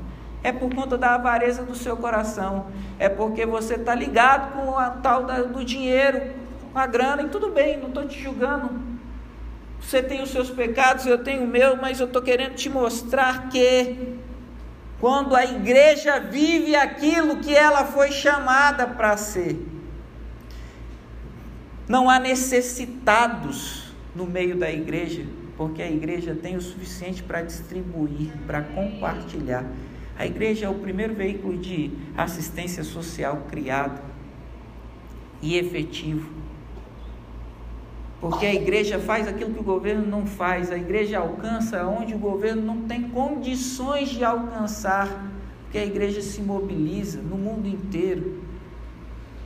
é 0.46 0.52
por 0.52 0.72
conta 0.72 0.96
da 0.96 1.16
avareza 1.16 1.64
do 1.64 1.74
seu 1.74 1.96
coração, 1.96 2.66
é 3.00 3.08
porque 3.08 3.44
você 3.44 3.74
está 3.74 3.92
ligado 3.96 4.52
com 4.52 4.78
a 4.78 4.90
tal 4.90 5.24
da, 5.24 5.42
do 5.42 5.64
dinheiro, 5.64 6.22
com 6.72 6.78
a 6.78 6.86
grana, 6.86 7.22
e 7.22 7.28
tudo 7.28 7.50
bem, 7.50 7.76
não 7.78 7.88
estou 7.88 8.06
te 8.06 8.22
julgando. 8.22 8.70
Você 9.80 10.00
tem 10.00 10.22
os 10.22 10.30
seus 10.30 10.48
pecados, 10.48 11.04
eu 11.04 11.18
tenho 11.18 11.42
o 11.42 11.48
meu, 11.48 11.76
mas 11.76 11.98
eu 11.98 12.06
estou 12.06 12.22
querendo 12.22 12.54
te 12.54 12.70
mostrar 12.70 13.48
que 13.48 14.16
quando 15.00 15.34
a 15.34 15.44
igreja 15.44 16.20
vive 16.20 16.76
aquilo 16.76 17.38
que 17.38 17.52
ela 17.52 17.84
foi 17.84 18.12
chamada 18.12 18.86
para 18.86 19.16
ser, 19.16 19.60
não 21.88 22.08
há 22.08 22.20
necessitados 22.20 23.92
no 24.14 24.26
meio 24.26 24.56
da 24.56 24.70
igreja, 24.70 25.26
porque 25.56 25.82
a 25.82 25.90
igreja 25.90 26.38
tem 26.40 26.54
o 26.54 26.60
suficiente 26.60 27.20
para 27.20 27.42
distribuir, 27.42 28.30
para 28.46 28.62
compartilhar. 28.62 29.64
A 30.18 30.26
igreja 30.26 30.66
é 30.66 30.68
o 30.68 30.74
primeiro 30.74 31.14
veículo 31.14 31.58
de 31.58 31.90
assistência 32.16 32.82
social 32.82 33.46
criado 33.50 34.00
e 35.42 35.56
efetivo. 35.56 36.30
Porque 38.20 38.46
a 38.46 38.54
igreja 38.54 38.98
faz 38.98 39.28
aquilo 39.28 39.52
que 39.52 39.60
o 39.60 39.62
governo 39.62 40.06
não 40.06 40.26
faz, 40.26 40.72
a 40.72 40.78
igreja 40.78 41.18
alcança 41.18 41.86
onde 41.86 42.14
o 42.14 42.18
governo 42.18 42.62
não 42.62 42.82
tem 42.82 43.02
condições 43.10 44.08
de 44.08 44.24
alcançar. 44.24 45.30
Porque 45.64 45.78
a 45.78 45.84
igreja 45.84 46.22
se 46.22 46.40
mobiliza 46.40 47.20
no 47.20 47.36
mundo 47.36 47.68
inteiro. 47.68 48.40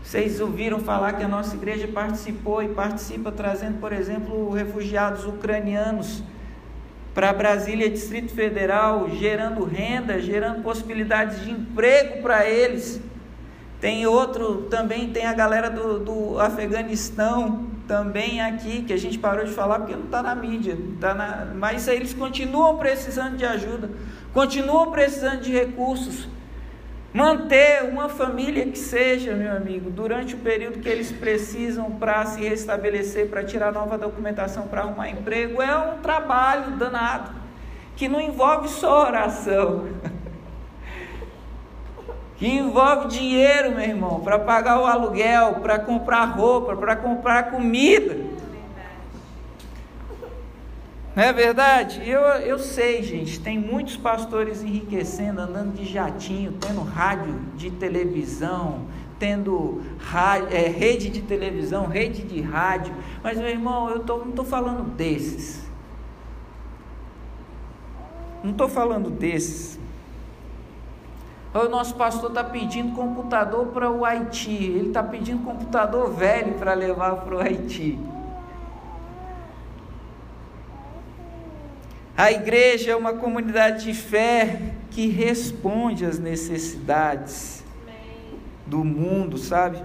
Vocês 0.05 0.41
ouviram 0.41 0.79
falar 0.79 1.15
que 1.15 1.25
a 1.25 1.29
nossa 1.29 1.57
igreja 1.57 1.89
participou 1.89 2.63
e 2.63 2.69
participa 2.69 3.33
trazendo, 3.33 3.81
por 3.81 3.93
exemplo, 3.93 4.51
refugiados 4.51 5.27
ucranianos 5.27 6.23
para 7.15 7.33
Brasília, 7.33 7.91
Distrito 7.91 8.33
Federal, 8.33 9.11
gerando 9.11 9.65
renda, 9.65 10.21
gerando 10.21 10.63
possibilidades 10.63 11.43
de 11.43 11.51
emprego 11.51 12.23
para 12.23 12.49
eles. 12.49 13.01
Tem 13.81 14.07
outro, 14.07 14.63
também 14.71 15.11
tem 15.11 15.27
a 15.27 15.33
galera 15.33 15.71
do, 15.71 15.99
do 15.99 16.39
Afeganistão, 16.39 17.71
também 17.91 18.41
aqui, 18.41 18.83
que 18.83 18.93
a 18.93 18.97
gente 18.97 19.19
parou 19.19 19.45
de 19.45 19.51
falar 19.51 19.81
porque 19.81 19.97
não 19.97 20.05
está 20.05 20.23
na 20.23 20.33
mídia, 20.33 20.79
tá 21.01 21.13
na, 21.13 21.53
mas 21.57 21.89
eles 21.89 22.15
continuam 22.15 22.77
precisando 22.77 23.37
de 23.37 23.45
ajuda, 23.45 23.91
continuam 24.33 24.93
precisando 24.93 25.41
de 25.41 25.51
recursos. 25.53 26.29
Manter 27.13 27.83
uma 27.91 28.09
família 28.09 28.65
que 28.67 28.79
seja, 28.79 29.35
meu 29.35 29.51
amigo, 29.51 29.91
durante 29.91 30.37
o 30.37 30.39
período 30.39 30.79
que 30.79 30.89
eles 30.89 31.11
precisam 31.11 31.91
para 31.91 32.25
se 32.27 32.41
restabelecer, 32.41 33.29
para 33.29 33.43
tirar 33.43 33.73
nova 33.73 33.99
documentação, 33.99 34.69
para 34.69 34.83
arrumar 34.83 35.11
emprego, 35.11 35.61
é 35.61 35.77
um 35.77 35.99
trabalho 35.99 36.77
danado, 36.77 37.33
que 37.97 38.09
não 38.09 38.21
envolve 38.21 38.69
só 38.69 39.09
oração, 39.09 39.89
que 42.39 42.47
envolve 42.47 43.09
dinheiro, 43.09 43.73
meu 43.73 43.89
irmão, 43.89 44.21
para 44.21 44.39
pagar 44.39 44.81
o 44.81 44.87
aluguel, 44.87 45.55
para 45.55 45.81
comprar 45.81 46.27
roupa, 46.27 46.77
para 46.77 46.95
comprar 46.95 47.51
comida. 47.51 48.30
Não 51.21 51.27
é 51.27 51.35
verdade? 51.35 52.01
Eu, 52.09 52.23
eu 52.23 52.59
sei, 52.59 53.03
gente, 53.03 53.41
tem 53.41 53.59
muitos 53.59 53.95
pastores 53.95 54.63
enriquecendo, 54.63 55.43
andando 55.43 55.75
de 55.75 55.85
jatinho, 55.85 56.53
tendo 56.53 56.81
rádio 56.81 57.39
de 57.57 57.71
televisão, 57.71 58.87
tendo 59.19 59.83
rádio, 59.99 60.49
é, 60.51 60.67
rede 60.67 61.11
de 61.11 61.21
televisão, 61.21 61.85
rede 61.85 62.23
de 62.23 62.41
rádio. 62.41 62.95
Mas, 63.23 63.37
meu 63.37 63.49
irmão, 63.49 63.91
eu 63.91 64.01
tô, 64.01 64.17
não 64.17 64.31
estou 64.31 64.47
falando 64.47 64.83
desses. 64.97 65.63
Não 68.43 68.53
estou 68.53 68.67
falando 68.71 69.11
desses. 69.11 69.79
O 71.53 71.69
nosso 71.69 71.97
pastor 71.97 72.31
está 72.31 72.43
pedindo 72.43 72.97
computador 72.97 73.67
para 73.67 73.91
o 73.91 74.07
Haiti. 74.07 74.55
Ele 74.55 74.89
está 74.89 75.03
pedindo 75.03 75.45
computador 75.45 76.15
velho 76.15 76.55
para 76.55 76.73
levar 76.73 77.17
para 77.17 77.37
o 77.37 77.41
Haiti. 77.41 77.99
A 82.21 82.31
igreja 82.31 82.91
é 82.91 82.95
uma 82.95 83.15
comunidade 83.15 83.85
de 83.85 83.95
fé 83.95 84.61
que 84.91 85.07
responde 85.07 86.05
às 86.05 86.19
necessidades 86.19 87.65
do 88.67 88.85
mundo, 88.85 89.39
sabe? 89.39 89.83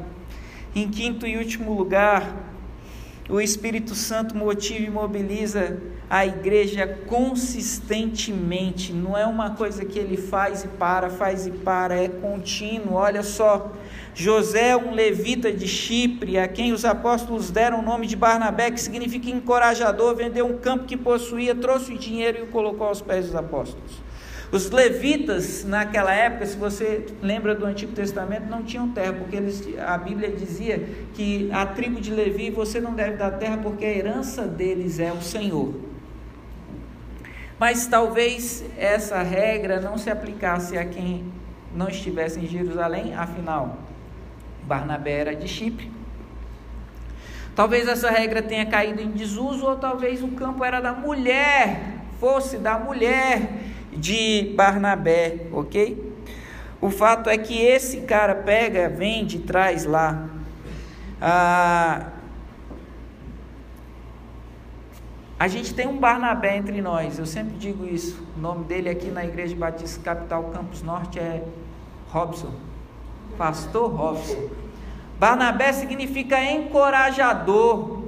Em 0.75 0.89
quinto 0.89 1.25
e 1.25 1.37
último 1.37 1.73
lugar, 1.73 2.35
o 3.29 3.39
Espírito 3.39 3.95
Santo 3.95 4.35
motiva 4.35 4.83
e 4.85 4.89
mobiliza 4.89 5.81
a 6.09 6.25
igreja 6.25 6.85
consistentemente, 7.07 8.91
não 8.91 9.17
é 9.17 9.25
uma 9.25 9.51
coisa 9.51 9.85
que 9.85 9.97
ele 9.97 10.17
faz 10.17 10.65
e 10.65 10.67
para, 10.67 11.09
faz 11.09 11.47
e 11.47 11.51
para, 11.51 11.95
é 11.95 12.09
contínuo. 12.09 12.95
Olha 12.95 13.23
só, 13.23 13.71
José, 14.17 14.77
um 14.77 14.91
levita 14.91 15.51
de 15.51 15.67
Chipre, 15.67 16.39
a 16.39 16.47
quem 16.47 16.71
os 16.71 16.85
apóstolos 16.85 17.51
deram 17.51 17.79
o 17.79 17.81
nome 17.81 18.07
de 18.07 18.15
Barnabé, 18.15 18.71
que 18.71 18.79
significa 18.79 19.29
encorajador, 19.29 20.15
vendeu 20.15 20.47
um 20.47 20.57
campo 20.57 20.85
que 20.85 20.95
possuía, 20.95 21.53
trouxe 21.53 21.93
o 21.93 21.97
dinheiro 21.97 22.39
e 22.39 22.41
o 22.43 22.47
colocou 22.47 22.87
aos 22.87 23.01
pés 23.01 23.25
dos 23.25 23.35
apóstolos. 23.35 24.01
Os 24.53 24.71
levitas, 24.71 25.65
naquela 25.65 26.13
época, 26.13 26.45
se 26.45 26.55
você 26.55 27.07
lembra 27.21 27.53
do 27.53 27.65
Antigo 27.65 27.91
Testamento, 27.91 28.45
não 28.45 28.63
tinham 28.63 28.87
terra, 28.89 29.11
porque 29.11 29.35
eles, 29.35 29.67
a 29.85 29.97
Bíblia 29.97 30.31
dizia 30.31 30.81
que 31.13 31.49
a 31.51 31.65
tribo 31.65 31.99
de 31.99 32.11
Levi 32.11 32.49
você 32.49 32.79
não 32.79 32.93
deve 32.93 33.17
dar 33.17 33.31
terra, 33.31 33.57
porque 33.57 33.83
a 33.83 33.91
herança 33.91 34.43
deles 34.43 34.97
é 34.97 35.11
o 35.11 35.21
Senhor. 35.21 35.73
Mas 37.59 37.85
talvez 37.85 38.63
essa 38.77 39.21
regra 39.21 39.81
não 39.81 39.97
se 39.97 40.09
aplicasse 40.09 40.77
a 40.77 40.85
quem 40.85 41.25
não 41.75 41.89
estivesse 41.89 42.39
em 42.39 42.47
Jerusalém, 42.47 43.13
afinal, 43.13 43.84
Barnabé 44.65 45.11
era 45.11 45.35
de 45.35 45.47
Chipre. 45.47 45.91
Talvez 47.55 47.87
essa 47.87 48.09
regra 48.09 48.41
tenha 48.41 48.65
caído 48.65 49.01
em 49.01 49.11
desuso, 49.11 49.65
ou 49.65 49.77
talvez 49.77 50.21
o 50.21 50.27
campo 50.29 50.63
era 50.63 50.81
da 50.81 50.91
mulher, 50.91 52.01
fosse 52.19 52.57
da 52.57 52.77
mulher 52.77 53.49
de 53.93 54.53
Barnabé, 54.57 55.47
ok? 55.53 56.13
O 56.81 56.89
fato 56.89 57.29
é 57.29 57.37
que 57.37 57.57
esse 57.61 58.01
cara 58.01 58.35
pega, 58.35 58.89
vende, 58.89 59.39
traz 59.39 59.85
lá. 59.85 60.27
Ah, 61.21 62.09
a 65.39 65.47
gente 65.47 65.73
tem 65.73 65.87
um 65.87 65.97
Barnabé 65.97 66.57
entre 66.57 66.81
nós, 66.81 67.17
eu 67.17 67.25
sempre 67.25 67.57
digo 67.57 67.85
isso. 67.85 68.21
O 68.35 68.39
nome 68.39 68.65
dele 68.65 68.89
aqui 68.89 69.09
na 69.09 69.23
Igreja 69.25 69.55
Batista 69.55 70.01
Capital 70.03 70.43
Campus 70.45 70.81
Norte 70.81 71.19
é 71.19 71.41
Robson. 72.09 72.74
Pastor 73.37 73.89
Robson. 73.91 74.49
Barnabé 75.19 75.71
significa 75.73 76.43
encorajador. 76.43 78.03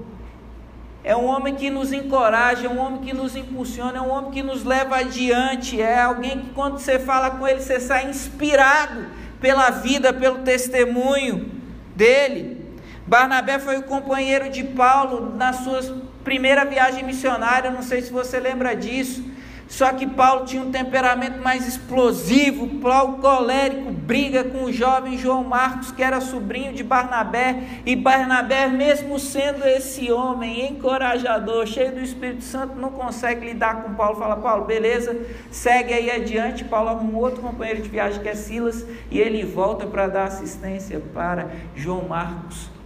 É 1.04 1.16
um 1.16 1.26
homem 1.26 1.56
que 1.56 1.70
nos 1.70 1.94
encoraja, 1.94 2.68
é 2.68 2.70
um 2.70 2.80
homem 2.80 3.00
que 3.00 3.14
nos 3.14 3.36
impulsiona, 3.36 3.98
é 3.98 4.02
um 4.02 4.10
homem 4.10 4.32
que 4.32 4.44
nos 4.44 4.64
leva 4.64 4.98
adiante. 4.98 5.82
É 5.82 6.02
alguém 6.02 6.42
que 6.42 6.50
quando 6.50 6.80
você 6.80 7.00
fala 7.00 7.32
com 7.32 7.48
ele, 7.48 7.62
você 7.62 7.80
sai 7.80 8.10
inspirado 8.10 9.06
pela 9.40 9.70
vida, 9.70 10.12
pelo 10.12 10.40
testemunho 10.40 11.50
dele. 11.96 12.66
Barnabé 13.06 13.58
foi 13.58 13.78
o 13.78 13.84
companheiro 13.84 14.50
de 14.50 14.64
Paulo 14.64 15.34
na 15.36 15.54
sua 15.54 15.82
primeira 16.26 16.66
viagem 16.66 17.06
missionária, 17.06 17.72
não 17.72 17.82
sei 17.82 18.02
se 18.02 18.12
você 18.12 18.38
lembra 18.38 18.76
disso. 18.76 19.24
Só 19.68 19.92
que 19.92 20.08
Paulo 20.08 20.46
tinha 20.46 20.62
um 20.62 20.72
temperamento 20.72 21.42
mais 21.42 21.68
explosivo, 21.68 22.80
Paulo 22.80 23.18
colérico, 23.18 23.92
briga 23.92 24.44
com 24.44 24.64
o 24.64 24.72
jovem 24.72 25.18
João 25.18 25.44
Marcos, 25.44 25.92
que 25.92 26.02
era 26.02 26.22
sobrinho 26.22 26.72
de 26.72 26.84
Barnabé, 26.84 27.82
e 27.86 27.96
Barnabé, 27.96 28.68
mesmo 28.68 29.20
sendo 29.20 29.66
esse 29.66 30.10
homem 30.12 30.70
encorajador, 30.70 31.66
cheio 31.68 31.94
do 31.94 32.00
Espírito 32.00 32.44
Santo, 32.44 32.76
não 32.76 32.92
consegue 32.92 33.46
lidar 33.46 33.84
com 33.84 33.94
Paulo. 33.94 34.18
Fala, 34.18 34.38
Paulo, 34.38 34.66
beleza, 34.66 35.20
segue 35.52 35.94
aí 35.94 36.10
adiante. 36.10 36.64
Paulo 36.64 36.90
arruma 36.90 37.12
um 37.12 37.22
outro 37.22 37.42
companheiro 37.42 37.82
de 37.82 37.90
viagem 37.90 38.22
que 38.22 38.30
é 38.30 38.36
Silas, 38.36 38.86
e 39.12 39.20
ele 39.20 39.44
volta 39.44 39.86
para 39.86 40.08
dar 40.08 40.24
assistência 40.26 41.02
para 41.14 41.50
João 41.76 42.08
Marcos. 42.08 42.77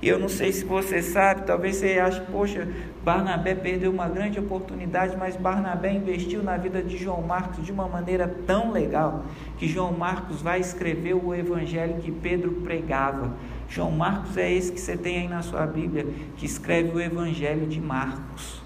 E 0.00 0.08
eu 0.08 0.18
não 0.18 0.28
sei 0.28 0.52
se 0.52 0.64
você 0.64 1.02
sabe, 1.02 1.42
talvez 1.42 1.76
você 1.76 1.98
ache, 1.98 2.20
poxa, 2.30 2.68
Barnabé 3.02 3.54
perdeu 3.54 3.90
uma 3.90 4.08
grande 4.08 4.38
oportunidade, 4.38 5.16
mas 5.16 5.34
Barnabé 5.34 5.92
investiu 5.92 6.40
na 6.40 6.56
vida 6.56 6.80
de 6.80 6.96
João 6.96 7.20
Marcos 7.22 7.64
de 7.64 7.72
uma 7.72 7.88
maneira 7.88 8.32
tão 8.46 8.70
legal 8.70 9.24
que 9.58 9.66
João 9.66 9.92
Marcos 9.92 10.40
vai 10.40 10.60
escrever 10.60 11.14
o 11.14 11.34
evangelho 11.34 11.96
que 12.00 12.12
Pedro 12.12 12.52
pregava. 12.62 13.32
João 13.68 13.90
Marcos 13.90 14.36
é 14.36 14.52
esse 14.52 14.70
que 14.70 14.80
você 14.80 14.96
tem 14.96 15.18
aí 15.18 15.28
na 15.28 15.42
sua 15.42 15.66
Bíblia, 15.66 16.06
que 16.36 16.46
escreve 16.46 16.96
o 16.96 17.00
evangelho 17.00 17.66
de 17.66 17.80
Marcos. 17.80 18.62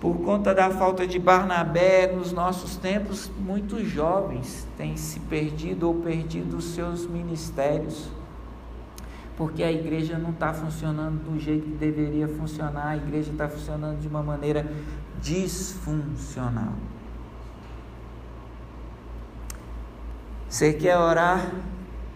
Por 0.00 0.16
conta 0.22 0.52
da 0.52 0.70
falta 0.70 1.06
de 1.06 1.20
Barnabé 1.20 2.08
nos 2.08 2.32
nossos 2.32 2.76
tempos, 2.76 3.30
muitos 3.38 3.88
jovens 3.88 4.66
têm 4.76 4.96
se 4.96 5.20
perdido 5.20 5.86
ou 5.86 5.94
perdido 5.94 6.56
os 6.56 6.74
seus 6.74 7.06
ministérios 7.06 8.10
porque 9.36 9.62
a 9.62 9.72
igreja 9.72 10.18
não 10.18 10.30
está 10.30 10.52
funcionando 10.52 11.24
do 11.24 11.38
jeito 11.38 11.64
que 11.64 11.76
deveria 11.76 12.28
funcionar, 12.28 12.88
a 12.88 12.96
igreja 12.96 13.32
está 13.32 13.48
funcionando 13.48 14.00
de 14.00 14.06
uma 14.06 14.22
maneira 14.22 14.66
disfuncional. 15.20 16.74
Você 20.48 20.72
quer 20.72 20.96
orar 20.96 21.52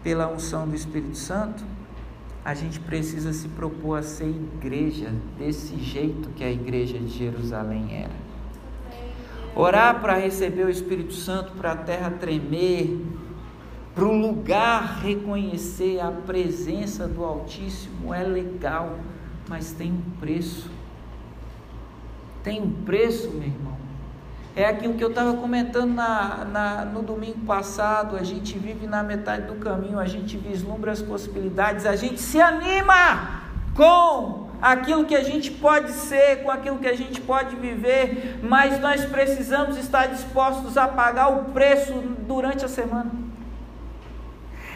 pela 0.02 0.28
unção 0.28 0.68
do 0.68 0.76
Espírito 0.76 1.16
Santo? 1.16 1.64
A 2.44 2.54
gente 2.54 2.78
precisa 2.78 3.32
se 3.32 3.48
propor 3.48 3.98
a 3.98 4.02
ser 4.02 4.28
igreja 4.28 5.12
desse 5.36 5.76
jeito 5.76 6.30
que 6.30 6.44
a 6.44 6.50
igreja 6.50 6.98
de 6.98 7.08
Jerusalém 7.08 7.88
era. 8.04 8.28
Orar 9.56 10.00
para 10.00 10.14
receber 10.14 10.64
o 10.64 10.70
Espírito 10.70 11.14
Santo, 11.14 11.52
para 11.54 11.72
a 11.72 11.76
terra 11.76 12.10
tremer, 12.12 13.04
para 13.98 14.06
o 14.06 14.16
lugar 14.16 15.00
reconhecer 15.02 15.98
a 15.98 16.12
presença 16.12 17.08
do 17.08 17.24
Altíssimo 17.24 18.14
é 18.14 18.22
legal, 18.22 18.96
mas 19.48 19.72
tem 19.72 19.90
um 19.90 20.20
preço. 20.20 20.70
Tem 22.44 22.62
um 22.62 22.70
preço, 22.84 23.28
meu 23.30 23.48
irmão. 23.48 23.76
É 24.54 24.66
aquilo 24.66 24.94
que 24.94 25.02
eu 25.02 25.08
estava 25.08 25.34
comentando 25.34 25.94
na, 25.94 26.44
na, 26.44 26.84
no 26.84 27.02
domingo 27.02 27.40
passado. 27.40 28.16
A 28.16 28.22
gente 28.22 28.56
vive 28.56 28.86
na 28.86 29.02
metade 29.02 29.48
do 29.48 29.56
caminho, 29.56 29.98
a 29.98 30.06
gente 30.06 30.36
vislumbra 30.36 30.92
as 30.92 31.02
possibilidades, 31.02 31.84
a 31.84 31.96
gente 31.96 32.20
se 32.20 32.40
anima 32.40 33.42
com 33.74 34.48
aquilo 34.62 35.06
que 35.06 35.16
a 35.16 35.24
gente 35.24 35.50
pode 35.50 35.90
ser, 35.90 36.44
com 36.44 36.52
aquilo 36.52 36.78
que 36.78 36.86
a 36.86 36.96
gente 36.96 37.20
pode 37.20 37.56
viver, 37.56 38.38
mas 38.44 38.78
nós 38.78 39.04
precisamos 39.04 39.76
estar 39.76 40.06
dispostos 40.06 40.78
a 40.78 40.86
pagar 40.86 41.30
o 41.30 41.46
preço 41.46 41.92
durante 42.28 42.64
a 42.64 42.68
semana. 42.68 43.27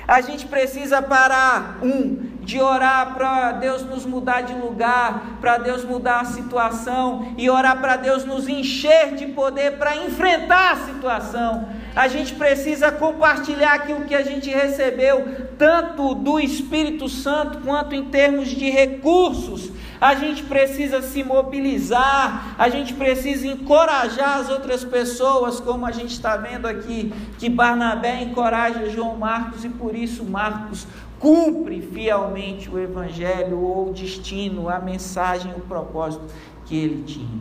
A 0.06 0.20
gente 0.20 0.46
precisa 0.46 1.00
parar, 1.00 1.78
um, 1.82 2.32
de 2.40 2.60
orar 2.60 3.14
para 3.14 3.52
Deus 3.52 3.82
nos 3.82 4.04
mudar 4.04 4.42
de 4.42 4.52
lugar, 4.54 5.38
para 5.40 5.58
Deus 5.58 5.84
mudar 5.84 6.20
a 6.20 6.24
situação 6.24 7.34
e 7.38 7.48
orar 7.48 7.80
para 7.80 7.96
Deus 7.96 8.24
nos 8.24 8.48
encher 8.48 9.14
de 9.14 9.26
poder 9.28 9.78
para 9.78 9.96
enfrentar 9.96 10.72
a 10.72 10.76
situação. 10.76 11.68
A 11.94 12.08
gente 12.08 12.34
precisa 12.34 12.90
compartilhar 12.90 13.74
aquilo 13.74 14.04
que 14.04 14.14
a 14.14 14.22
gente 14.22 14.50
recebeu, 14.50 15.46
tanto 15.56 16.14
do 16.14 16.40
Espírito 16.40 17.08
Santo 17.08 17.58
quanto 17.60 17.94
em 17.94 18.06
termos 18.06 18.48
de 18.48 18.70
recursos. 18.70 19.70
A 20.02 20.16
gente 20.16 20.42
precisa 20.42 21.00
se 21.00 21.22
mobilizar, 21.22 22.56
a 22.58 22.68
gente 22.68 22.92
precisa 22.92 23.46
encorajar 23.46 24.40
as 24.40 24.50
outras 24.50 24.84
pessoas, 24.84 25.60
como 25.60 25.86
a 25.86 25.92
gente 25.92 26.10
está 26.10 26.36
vendo 26.36 26.66
aqui, 26.66 27.14
que 27.38 27.48
Barnabé 27.48 28.20
encoraja 28.20 28.90
João 28.90 29.16
Marcos 29.16 29.64
e 29.64 29.68
por 29.68 29.94
isso 29.94 30.24
Marcos 30.24 30.88
cumpre 31.20 31.80
fielmente 31.80 32.68
o 32.68 32.80
evangelho 32.80 33.60
ou 33.60 33.90
o 33.90 33.92
destino, 33.92 34.68
a 34.68 34.80
mensagem, 34.80 35.52
o 35.52 35.60
propósito 35.60 36.24
que 36.66 36.76
ele 36.76 37.04
tinha. 37.04 37.40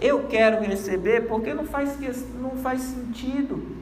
Eu 0.00 0.24
quero 0.24 0.64
receber 0.64 1.28
porque 1.28 1.52
não 1.52 1.66
faz, 1.66 1.98
não 2.40 2.52
faz 2.52 2.80
sentido. 2.80 3.76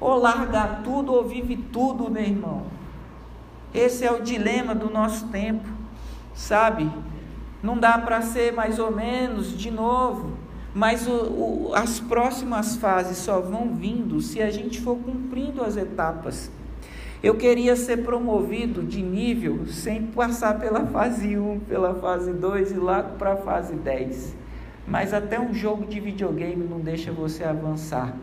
Ou 0.00 0.18
largar 0.18 0.80
tudo 0.82 1.12
ou 1.12 1.28
vive 1.28 1.54
tudo, 1.70 2.10
meu 2.10 2.22
irmão. 2.22 2.62
Esse 3.74 4.06
é 4.06 4.10
o 4.10 4.22
dilema 4.22 4.74
do 4.74 4.88
nosso 4.88 5.28
tempo, 5.28 5.68
sabe? 6.40 6.90
Não 7.62 7.76
dá 7.76 7.98
para 7.98 8.22
ser 8.22 8.52
mais 8.52 8.78
ou 8.78 8.90
menos 8.90 9.56
de 9.56 9.70
novo, 9.70 10.32
mas 10.74 11.06
o, 11.06 11.12
o, 11.12 11.70
as 11.74 12.00
próximas 12.00 12.76
fases 12.76 13.18
só 13.18 13.40
vão 13.40 13.74
vindo 13.74 14.20
se 14.20 14.40
a 14.40 14.50
gente 14.50 14.80
for 14.80 14.96
cumprindo 14.96 15.62
as 15.62 15.76
etapas 15.76 16.50
eu 17.22 17.34
queria 17.34 17.76
ser 17.76 17.98
promovido 17.98 18.82
de 18.82 19.02
nível 19.02 19.66
sem 19.66 20.06
passar 20.06 20.58
pela 20.58 20.86
fase 20.86 21.36
1, 21.36 21.60
pela 21.60 21.94
fase 21.94 22.32
2 22.32 22.72
e 22.72 22.74
lá 22.76 23.02
para 23.02 23.34
a 23.34 23.36
fase 23.36 23.74
10. 23.74 24.34
Mas 24.86 25.12
até 25.12 25.38
um 25.38 25.52
jogo 25.52 25.84
de 25.86 26.00
videogame 26.00 26.64
não 26.64 26.80
deixa 26.80 27.12
você 27.12 27.44
avançar 27.44 28.16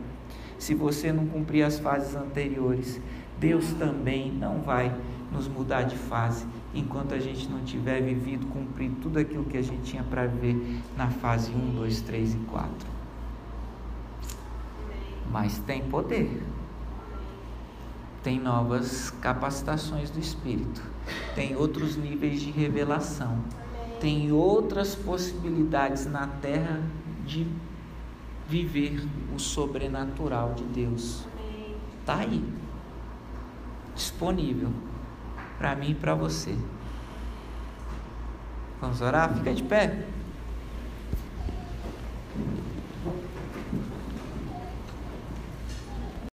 se 0.58 0.74
você 0.74 1.14
não 1.14 1.28
cumprir 1.28 1.62
as 1.62 1.78
fases 1.78 2.16
anteriores. 2.16 3.00
Deus 3.38 3.72
também 3.74 4.32
não 4.32 4.62
vai 4.62 4.92
nos 5.32 5.48
mudar 5.48 5.84
de 5.84 5.96
fase 5.96 6.48
enquanto 6.80 7.14
a 7.14 7.20
gente 7.20 7.48
não 7.50 7.64
tiver 7.64 8.02
vivido, 8.02 8.46
cumprido 8.48 8.96
tudo 9.02 9.20
aquilo 9.20 9.46
que 9.46 9.58
a 9.58 9.62
gente 9.62 9.82
tinha 9.82 10.04
para 10.04 10.28
ver 10.28 10.82
na 10.96 11.10
fase 11.10 11.52
1, 11.52 11.76
2, 11.76 12.02
3 12.02 12.34
e 12.36 12.38
4. 12.38 12.72
Mas 15.32 15.58
tem 15.60 15.84
poder. 15.84 16.44
Tem 18.24 18.40
novas 18.40 19.10
capacitações 19.22 20.10
do 20.10 20.20
Espírito, 20.20 20.84
tem 21.34 21.56
outros 21.56 21.96
níveis 21.96 22.42
de 22.42 22.52
revelação, 22.52 23.40
tem 24.02 24.34
outras 24.34 24.96
possibilidades 24.96 26.06
na 26.06 26.28
terra 26.28 26.82
de 27.26 27.48
viver 28.50 29.02
o 29.34 29.40
sobrenatural 29.40 30.54
de 30.56 30.64
Deus. 30.66 31.26
Está 32.02 32.18
aí, 32.18 32.44
disponível 33.96 34.72
para 35.58 35.76
mim 35.76 35.92
e 35.92 35.96
para 35.96 36.14
você. 36.14 36.56
Vamos 38.80 39.02
orar? 39.02 39.34
Fica 39.34 39.54
de 39.54 39.64
pé. 39.64 40.06